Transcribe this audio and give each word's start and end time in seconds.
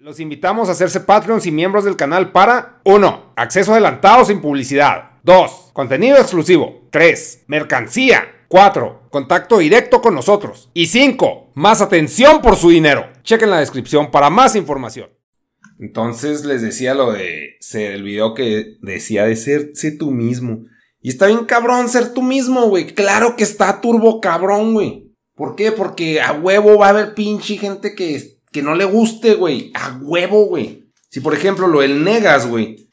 Los 0.00 0.20
invitamos 0.20 0.68
a 0.68 0.72
hacerse 0.72 1.00
Patreons 1.00 1.44
y 1.46 1.50
miembros 1.50 1.82
del 1.82 1.96
canal 1.96 2.30
para 2.30 2.80
1. 2.84 3.32
Acceso 3.34 3.72
adelantado 3.72 4.24
sin 4.24 4.40
publicidad. 4.40 5.10
2. 5.24 5.70
Contenido 5.72 6.18
exclusivo. 6.18 6.86
3. 6.92 7.46
Mercancía. 7.48 8.44
4. 8.46 9.08
Contacto 9.10 9.58
directo 9.58 10.00
con 10.00 10.14
nosotros. 10.14 10.70
Y 10.72 10.86
5. 10.86 11.50
Más 11.56 11.80
atención 11.80 12.40
por 12.42 12.54
su 12.54 12.70
dinero. 12.70 13.08
Chequen 13.24 13.50
la 13.50 13.58
descripción 13.58 14.12
para 14.12 14.30
más 14.30 14.54
información. 14.54 15.10
Entonces 15.80 16.44
les 16.44 16.62
decía 16.62 16.94
lo 16.94 17.10
de 17.10 17.56
ser 17.58 17.90
el 17.90 18.04
video 18.04 18.34
que 18.34 18.76
decía 18.80 19.24
de 19.24 19.34
ser 19.34 19.72
sé 19.74 19.90
tú 19.90 20.12
mismo. 20.12 20.60
Y 21.00 21.08
está 21.08 21.26
bien 21.26 21.44
cabrón 21.44 21.88
ser 21.88 22.14
tú 22.14 22.22
mismo, 22.22 22.68
güey. 22.68 22.86
Claro 22.86 23.34
que 23.34 23.42
está 23.42 23.80
turbo 23.80 24.20
cabrón, 24.20 24.74
güey. 24.74 25.12
¿Por 25.34 25.56
qué? 25.56 25.72
Porque 25.72 26.20
a 26.20 26.34
huevo 26.34 26.78
va 26.78 26.86
a 26.86 26.90
haber 26.90 27.14
pinche 27.14 27.56
gente 27.56 27.96
que 27.96 28.37
que 28.52 28.62
no 28.62 28.74
le 28.74 28.84
guste, 28.84 29.34
güey. 29.34 29.72
A 29.74 29.98
huevo, 30.00 30.46
güey. 30.46 30.90
Si 31.10 31.20
por 31.20 31.34
ejemplo 31.34 31.66
lo 31.66 31.80
del 31.80 32.04
Negas, 32.04 32.46
güey. 32.46 32.88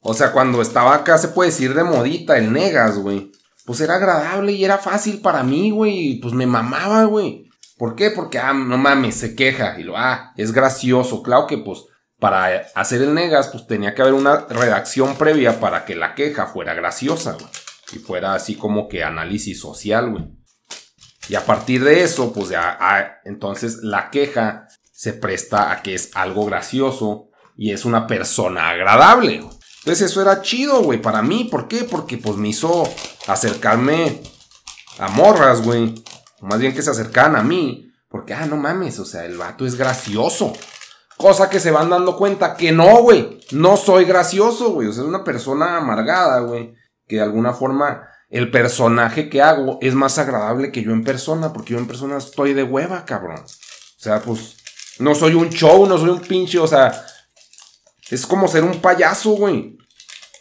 O 0.00 0.14
sea, 0.14 0.32
cuando 0.32 0.62
estaba 0.62 0.94
acá 0.94 1.18
se 1.18 1.28
puede 1.28 1.50
decir 1.50 1.74
de 1.74 1.84
modita 1.84 2.38
el 2.38 2.52
Negas, 2.52 2.98
güey. 2.98 3.32
Pues 3.64 3.80
era 3.80 3.96
agradable 3.96 4.52
y 4.52 4.64
era 4.64 4.78
fácil 4.78 5.20
para 5.20 5.42
mí, 5.42 5.70
güey. 5.70 6.20
Pues 6.20 6.34
me 6.34 6.46
mamaba, 6.46 7.04
güey. 7.04 7.48
¿Por 7.76 7.94
qué? 7.94 8.10
Porque, 8.10 8.38
ah, 8.38 8.52
no 8.52 8.78
mames, 8.78 9.14
se 9.14 9.34
queja. 9.34 9.78
Y 9.78 9.84
lo, 9.84 9.96
ah, 9.96 10.32
es 10.36 10.52
gracioso. 10.52 11.22
Claro 11.22 11.46
que, 11.46 11.58
pues, 11.58 11.84
para 12.18 12.66
hacer 12.74 13.02
el 13.02 13.14
Negas, 13.14 13.48
pues 13.48 13.66
tenía 13.66 13.94
que 13.94 14.02
haber 14.02 14.14
una 14.14 14.46
redacción 14.48 15.16
previa 15.16 15.60
para 15.60 15.84
que 15.84 15.94
la 15.94 16.14
queja 16.14 16.46
fuera 16.46 16.74
graciosa, 16.74 17.34
güey. 17.34 17.46
Y 17.92 17.98
fuera 17.98 18.34
así 18.34 18.56
como 18.56 18.88
que 18.88 19.04
análisis 19.04 19.60
social, 19.60 20.10
güey. 20.10 20.24
Y 21.28 21.34
a 21.34 21.44
partir 21.44 21.84
de 21.84 22.02
eso, 22.02 22.32
pues 22.32 22.48
ya, 22.48 22.76
ah, 22.80 23.18
entonces 23.24 23.82
la 23.82 24.10
queja 24.10 24.67
se 24.98 25.12
presta 25.12 25.70
a 25.70 25.80
que 25.80 25.94
es 25.94 26.10
algo 26.14 26.44
gracioso 26.44 27.28
y 27.56 27.70
es 27.70 27.84
una 27.84 28.08
persona 28.08 28.70
agradable. 28.70 29.36
Entonces 29.36 30.10
eso 30.10 30.20
era 30.20 30.42
chido, 30.42 30.82
güey, 30.82 31.00
para 31.00 31.22
mí. 31.22 31.44
¿Por 31.44 31.68
qué? 31.68 31.84
Porque 31.84 32.18
pues 32.18 32.36
me 32.36 32.48
hizo 32.48 32.82
acercarme 33.28 34.20
a 34.98 35.08
morras, 35.10 35.62
güey. 35.62 35.94
Más 36.40 36.58
bien 36.58 36.74
que 36.74 36.82
se 36.82 36.90
acercaban 36.90 37.36
a 37.36 37.44
mí. 37.44 37.92
Porque, 38.08 38.34
ah, 38.34 38.46
no 38.46 38.56
mames, 38.56 38.98
o 38.98 39.04
sea, 39.04 39.24
el 39.24 39.36
vato 39.36 39.64
es 39.64 39.76
gracioso. 39.76 40.52
Cosa 41.16 41.48
que 41.48 41.60
se 41.60 41.70
van 41.70 41.90
dando 41.90 42.16
cuenta 42.16 42.56
que 42.56 42.72
no, 42.72 43.00
güey. 43.00 43.38
No 43.52 43.76
soy 43.76 44.04
gracioso, 44.04 44.70
güey. 44.70 44.88
O 44.88 44.92
sea, 44.92 45.04
es 45.04 45.08
una 45.08 45.22
persona 45.22 45.76
amargada, 45.76 46.40
güey. 46.40 46.74
Que 47.06 47.16
de 47.16 47.22
alguna 47.22 47.52
forma 47.52 48.08
el 48.30 48.50
personaje 48.50 49.28
que 49.28 49.42
hago 49.42 49.78
es 49.80 49.94
más 49.94 50.18
agradable 50.18 50.72
que 50.72 50.82
yo 50.82 50.90
en 50.90 51.04
persona. 51.04 51.52
Porque 51.52 51.74
yo 51.74 51.78
en 51.78 51.86
persona 51.86 52.18
estoy 52.18 52.52
de 52.52 52.64
hueva, 52.64 53.04
cabrón. 53.04 53.44
O 53.44 54.00
sea, 54.00 54.20
pues 54.22 54.57
no 54.98 55.14
soy 55.14 55.34
un 55.34 55.50
show, 55.50 55.86
no 55.86 55.98
soy 55.98 56.10
un 56.10 56.20
pinche, 56.20 56.58
o 56.58 56.66
sea, 56.66 57.04
es 58.10 58.26
como 58.26 58.48
ser 58.48 58.64
un 58.64 58.80
payaso, 58.80 59.30
güey. 59.30 59.76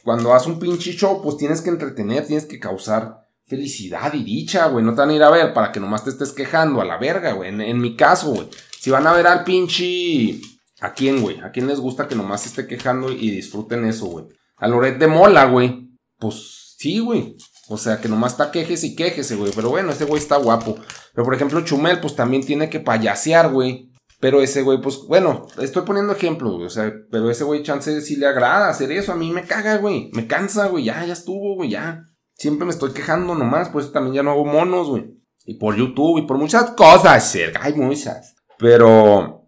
Cuando 0.03 0.33
haces 0.33 0.47
un 0.47 0.59
pinche 0.59 0.93
show, 0.93 1.21
pues 1.21 1.37
tienes 1.37 1.61
que 1.61 1.69
entretener, 1.69 2.25
tienes 2.25 2.45
que 2.45 2.59
causar 2.59 3.27
felicidad 3.45 4.13
y 4.13 4.23
dicha, 4.23 4.67
güey. 4.67 4.83
No 4.83 4.93
te 4.93 5.01
van 5.01 5.09
a 5.09 5.13
ir 5.13 5.23
a 5.23 5.29
ver 5.29 5.53
para 5.53 5.71
que 5.71 5.79
nomás 5.79 6.03
te 6.03 6.09
estés 6.09 6.31
quejando 6.31 6.81
a 6.81 6.85
la 6.85 6.97
verga, 6.97 7.33
güey. 7.33 7.49
En, 7.49 7.79
mi 7.79 7.95
caso, 7.95 8.31
güey. 8.31 8.47
Si 8.79 8.89
van 8.89 9.07
a 9.07 9.13
ver 9.13 9.27
al 9.27 9.43
pinche... 9.43 10.39
¿A 10.79 10.93
quién, 10.93 11.21
güey? 11.21 11.39
¿A 11.39 11.51
quién 11.51 11.67
les 11.67 11.79
gusta 11.79 12.07
que 12.07 12.15
nomás 12.15 12.41
se 12.41 12.49
esté 12.49 12.67
quejando 12.67 13.11
y 13.11 13.31
disfruten 13.31 13.83
eso, 13.83 14.05
güey? 14.05 14.25
A 14.57 14.67
Loret 14.67 14.99
de 14.99 15.07
Mola, 15.07 15.45
güey. 15.45 15.89
Pues 16.19 16.75
sí, 16.77 16.99
güey. 16.99 17.35
O 17.67 17.77
sea, 17.77 17.99
que 17.99 18.07
nomás 18.07 18.33
está 18.33 18.51
quejes 18.51 18.83
y 18.83 18.95
quejese, 18.95 19.35
güey. 19.35 19.51
Pero 19.55 19.69
bueno, 19.69 19.91
ese 19.91 20.05
güey 20.05 20.21
está 20.21 20.37
guapo. 20.37 20.77
Pero 21.13 21.25
por 21.25 21.33
ejemplo, 21.33 21.61
Chumel, 21.61 21.99
pues 21.99 22.15
también 22.15 22.45
tiene 22.45 22.69
que 22.69 22.79
payasear, 22.79 23.51
güey. 23.51 23.86
Pero 24.19 24.41
ese 24.41 24.63
güey, 24.63 24.81
pues, 24.81 25.01
bueno, 25.07 25.47
estoy 25.61 25.83
poniendo 25.83 26.13
ejemplos, 26.13 26.53
güey. 26.55 26.65
O 26.65 26.69
sea, 26.69 26.91
pero 27.11 27.29
ese 27.29 27.43
güey, 27.43 27.61
chance 27.61 28.01
si 28.01 28.15
le 28.15 28.25
agrada 28.25 28.69
hacer 28.69 28.91
eso. 28.91 29.11
A 29.11 29.15
mí 29.15 29.31
me 29.31 29.43
caga, 29.43 29.77
güey. 29.77 30.09
Me 30.13 30.25
cansa, 30.25 30.67
güey. 30.67 30.85
Ya, 30.85 31.05
ya 31.05 31.13
estuvo, 31.13 31.55
güey, 31.55 31.69
ya. 31.69 32.03
Siempre 32.33 32.65
me 32.65 32.71
estoy 32.71 32.93
quejando 32.93 33.35
nomás, 33.35 33.69
pues 33.69 33.91
también 33.91 34.15
ya 34.15 34.23
no 34.23 34.31
hago 34.31 34.45
monos, 34.45 34.89
güey. 34.89 35.05
Y 35.45 35.55
por 35.55 35.75
YouTube 35.75 36.19
y 36.19 36.27
por 36.27 36.37
muchas 36.37 36.71
cosas, 36.71 37.35
Hay 37.61 37.73
muchas. 37.73 38.35
Pero 38.57 39.47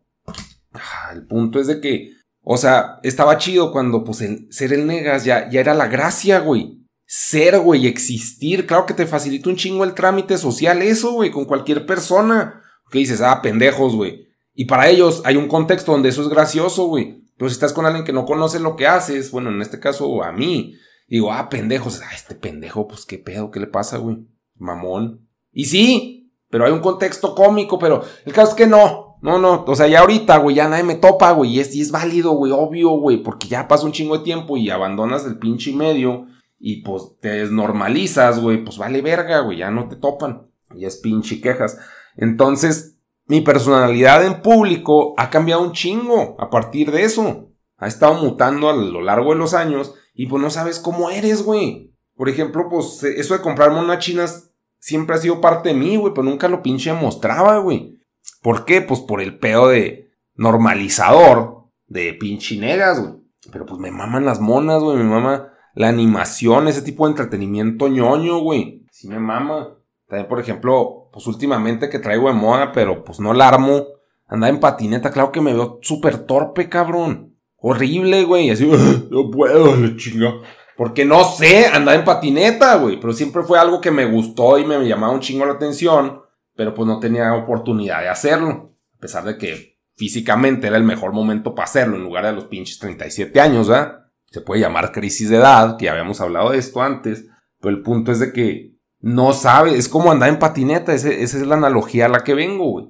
ah, 0.74 1.12
el 1.14 1.26
punto 1.26 1.60
es 1.60 1.68
de 1.68 1.82
que, 1.82 2.12
o 2.42 2.58
sea, 2.58 3.00
estaba 3.04 3.38
chido 3.38 3.72
cuando, 3.72 4.04
pues, 4.04 4.24
ser 4.50 4.74
el 4.74 4.86
negas 4.86 5.26
ya, 5.26 5.50
ya 5.50 5.60
era 5.60 5.74
la 5.74 5.88
gracia, 5.88 6.40
güey. 6.40 6.78
Ser, 7.06 7.60
güey, 7.60 7.88
existir. 7.88 8.68
Claro 8.68 8.86
que 8.86 8.94
te 8.94 9.08
facilita 9.08 9.50
un 9.50 9.56
chingo 9.56 9.84
el 9.84 9.96
trámite 9.96 10.38
social, 10.38 10.82
eso, 10.84 11.14
güey, 11.14 11.32
con 11.32 11.46
cualquier 11.46 11.88
persona. 11.88 12.62
Que 12.92 13.00
dices, 13.00 13.22
ah, 13.22 13.42
pendejos, 13.42 13.96
güey 13.96 14.29
y 14.60 14.66
para 14.66 14.90
ellos 14.90 15.22
hay 15.24 15.38
un 15.38 15.48
contexto 15.48 15.94
donde 15.94 16.10
eso 16.10 16.22
es 16.22 16.28
gracioso, 16.28 16.88
güey. 16.88 17.24
Pero 17.38 17.48
si 17.48 17.54
estás 17.54 17.72
con 17.72 17.86
alguien 17.86 18.04
que 18.04 18.12
no 18.12 18.26
conoce 18.26 18.60
lo 18.60 18.76
que 18.76 18.88
haces, 18.88 19.32
bueno, 19.32 19.52
en 19.52 19.62
este 19.62 19.80
caso 19.80 20.22
a 20.22 20.34
mí, 20.34 20.76
digo, 21.08 21.32
ah, 21.32 21.48
pendejos, 21.48 22.02
ah, 22.02 22.14
este 22.14 22.36
pendejo, 22.36 22.86
pues 22.86 23.06
qué 23.06 23.18
pedo, 23.18 23.52
qué 23.52 23.62
le 23.62 23.68
pasa, 23.68 24.00
güey. 24.00 24.18
Mamón. 24.58 25.26
Y 25.54 25.64
sí, 25.64 26.34
pero 26.50 26.66
hay 26.66 26.74
un 26.74 26.82
contexto 26.82 27.36
cómico, 27.36 27.80
pero 27.80 28.04
el 28.26 28.34
caso 28.34 28.50
es 28.50 28.56
que 28.56 28.68
no. 28.68 29.18
No, 29.22 29.40
no, 29.40 29.64
o 29.66 29.76
sea, 29.78 29.88
ya 29.88 30.02
ahorita, 30.02 30.36
güey, 30.40 30.58
ya 30.58 30.68
nadie 30.68 30.84
me 30.84 30.96
topa, 30.96 31.32
güey, 31.32 31.52
y 31.52 31.60
es, 31.62 31.74
y 31.74 31.80
es 31.80 31.92
válido, 31.92 32.32
güey, 32.32 32.52
obvio, 32.52 32.90
güey, 32.90 33.24
porque 33.24 33.48
ya 33.48 33.66
pasa 33.66 33.86
un 33.86 33.94
chingo 33.94 34.18
de 34.18 34.26
tiempo 34.26 34.58
y 34.58 34.70
abandonas 34.70 35.26
el 35.26 35.40
pinche 35.40 35.72
medio 35.72 36.26
y 36.60 36.82
pues 36.82 37.18
te 37.22 37.30
desnormalizas, 37.30 38.42
güey, 38.42 38.62
pues 38.62 38.78
vale 38.78 39.02
verga, 39.02 39.40
güey, 39.40 39.60
ya 39.60 39.72
no 39.72 39.88
te 39.88 39.96
topan. 39.96 40.50
Y 40.76 40.84
es 40.84 40.98
pinche 40.98 41.40
quejas. 41.40 41.78
Entonces, 42.18 42.99
mi 43.30 43.42
personalidad 43.42 44.26
en 44.26 44.42
público 44.42 45.14
ha 45.16 45.30
cambiado 45.30 45.62
un 45.62 45.72
chingo 45.72 46.36
a 46.40 46.50
partir 46.50 46.92
de 46.92 47.04
eso. 47.04 47.52
Ha 47.78 47.88
estado 47.88 48.16
mutando 48.16 48.70
a 48.70 48.74
lo 48.76 49.02
largo 49.02 49.32
de 49.32 49.38
los 49.38 49.54
años 49.54 49.94
y 50.16 50.26
pues 50.26 50.42
no 50.42 50.50
sabes 50.50 50.80
cómo 50.80 51.12
eres, 51.12 51.44
güey. 51.44 51.96
Por 52.16 52.28
ejemplo, 52.28 52.68
pues 52.70 53.04
eso 53.04 53.36
de 53.36 53.42
comprarme 53.42 53.80
unas 53.80 54.00
chinas 54.00 54.52
siempre 54.80 55.16
ha 55.16 55.20
sido 55.20 55.40
parte 55.42 55.70
de 55.70 55.76
mí, 55.76 55.96
güey, 55.96 56.12
pero 56.12 56.24
nunca 56.24 56.48
lo 56.50 56.64
pinche 56.64 56.92
mostraba, 56.92 57.60
güey. 57.60 58.00
¿Por 58.42 58.66
qué? 58.66 58.82
Pues 58.82 59.00
por 59.00 59.22
el 59.22 59.38
pedo 59.38 59.68
de 59.68 60.10
normalizador 60.34 61.66
de 61.86 62.16
pinche 62.16 62.58
negas, 62.58 63.00
güey. 63.00 63.14
Pero 63.52 63.68
pues 63.68 63.80
me 63.80 63.92
maman 63.92 64.26
las 64.26 64.42
monas, 64.42 64.82
güey, 64.82 64.98
me 64.98 65.04
mama 65.04 65.54
la 65.76 65.88
animación, 65.88 66.68
ese 66.68 66.82
tipo 66.82 67.06
de 67.06 67.12
entretenimiento 67.12 67.90
ñoño, 67.90 68.40
güey. 68.40 68.88
Sí 68.92 69.08
me 69.08 69.20
mama. 69.20 69.78
También, 70.08 70.28
por 70.28 70.40
ejemplo, 70.40 70.99
pues 71.12 71.28
últimamente 71.28 71.90
que 71.90 72.00
traigo 72.00 72.28
de 72.28 72.34
moda, 72.34 72.72
pero 72.72 73.04
pues 73.04 73.20
no 73.20 73.34
la 73.34 73.48
armo. 73.48 73.88
Andaba 74.28 74.50
en 74.50 74.60
patineta, 74.60 75.12
claro 75.12 75.32
que 75.32 75.42
me 75.42 75.54
veo 75.54 75.80
súper 75.82 76.20
torpe, 76.20 76.70
cabrón. 76.70 77.36
Horrible, 77.58 78.24
güey. 78.24 78.50
Así, 78.52 78.70
no 79.10 79.30
puedo, 79.32 79.76
la 79.76 79.96
chinga. 79.96 80.36
Porque 80.78 81.04
no 81.04 81.26
sé, 81.26 81.66
andaba 81.66 81.98
en 81.98 82.06
patineta, 82.06 82.76
güey. 82.76 83.00
Pero 83.00 83.12
siempre 83.12 83.44
fue 83.44 83.60
algo 83.60 83.82
que 83.82 83.92
me 83.92 84.06
gustó 84.06 84.58
y 84.58 84.66
me 84.66 84.80
llamaba 84.88 85.14
un 85.14 85.20
chingo 85.20 85.46
la 85.46 85.54
atención. 85.54 86.22
Pero 86.56 86.74
pues 86.74 86.88
no 86.88 87.00
tenía 87.00 87.34
oportunidad 87.34 88.02
de 88.02 88.10
hacerlo. 88.10 88.76
A 88.96 89.00
pesar 89.00 89.24
de 89.26 89.38
que 89.38 89.78
físicamente 89.96 90.68
era 90.68 90.78
el 90.78 90.84
mejor 90.84 91.12
momento 91.12 91.54
para 91.54 91.66
hacerlo 91.66 91.98
en 91.98 92.04
lugar 92.04 92.26
de 92.26 92.32
los 92.32 92.46
pinches 92.46 92.80
37 92.80 93.42
años, 93.42 93.68
¿verdad? 93.68 94.06
Se 94.28 94.42
puede 94.42 94.62
llamar 94.62 94.92
crisis 94.92 95.30
de 95.30 95.38
edad, 95.38 95.76
que 95.78 95.86
ya 95.86 95.92
habíamos 95.92 96.22
hablado 96.22 96.52
de 96.52 96.60
esto 96.60 96.82
antes. 96.82 97.26
Pero 97.60 97.76
el 97.76 97.82
punto 97.82 98.12
es 98.12 98.20
de 98.20 98.32
que 98.32 98.79
no 99.02 99.34
sabe, 99.34 99.78
es 99.78 99.88
como 99.88 100.12
andar 100.12 100.30
en 100.30 100.40
patineta, 100.40 100.94
esa 100.94 101.10
es 101.10 101.34
la 101.36 101.56
analogía 101.56 102.06
a 102.06 102.10
la 102.10 102.24
que 102.24 102.34
vengo, 102.34 102.72
güey. 102.72 102.88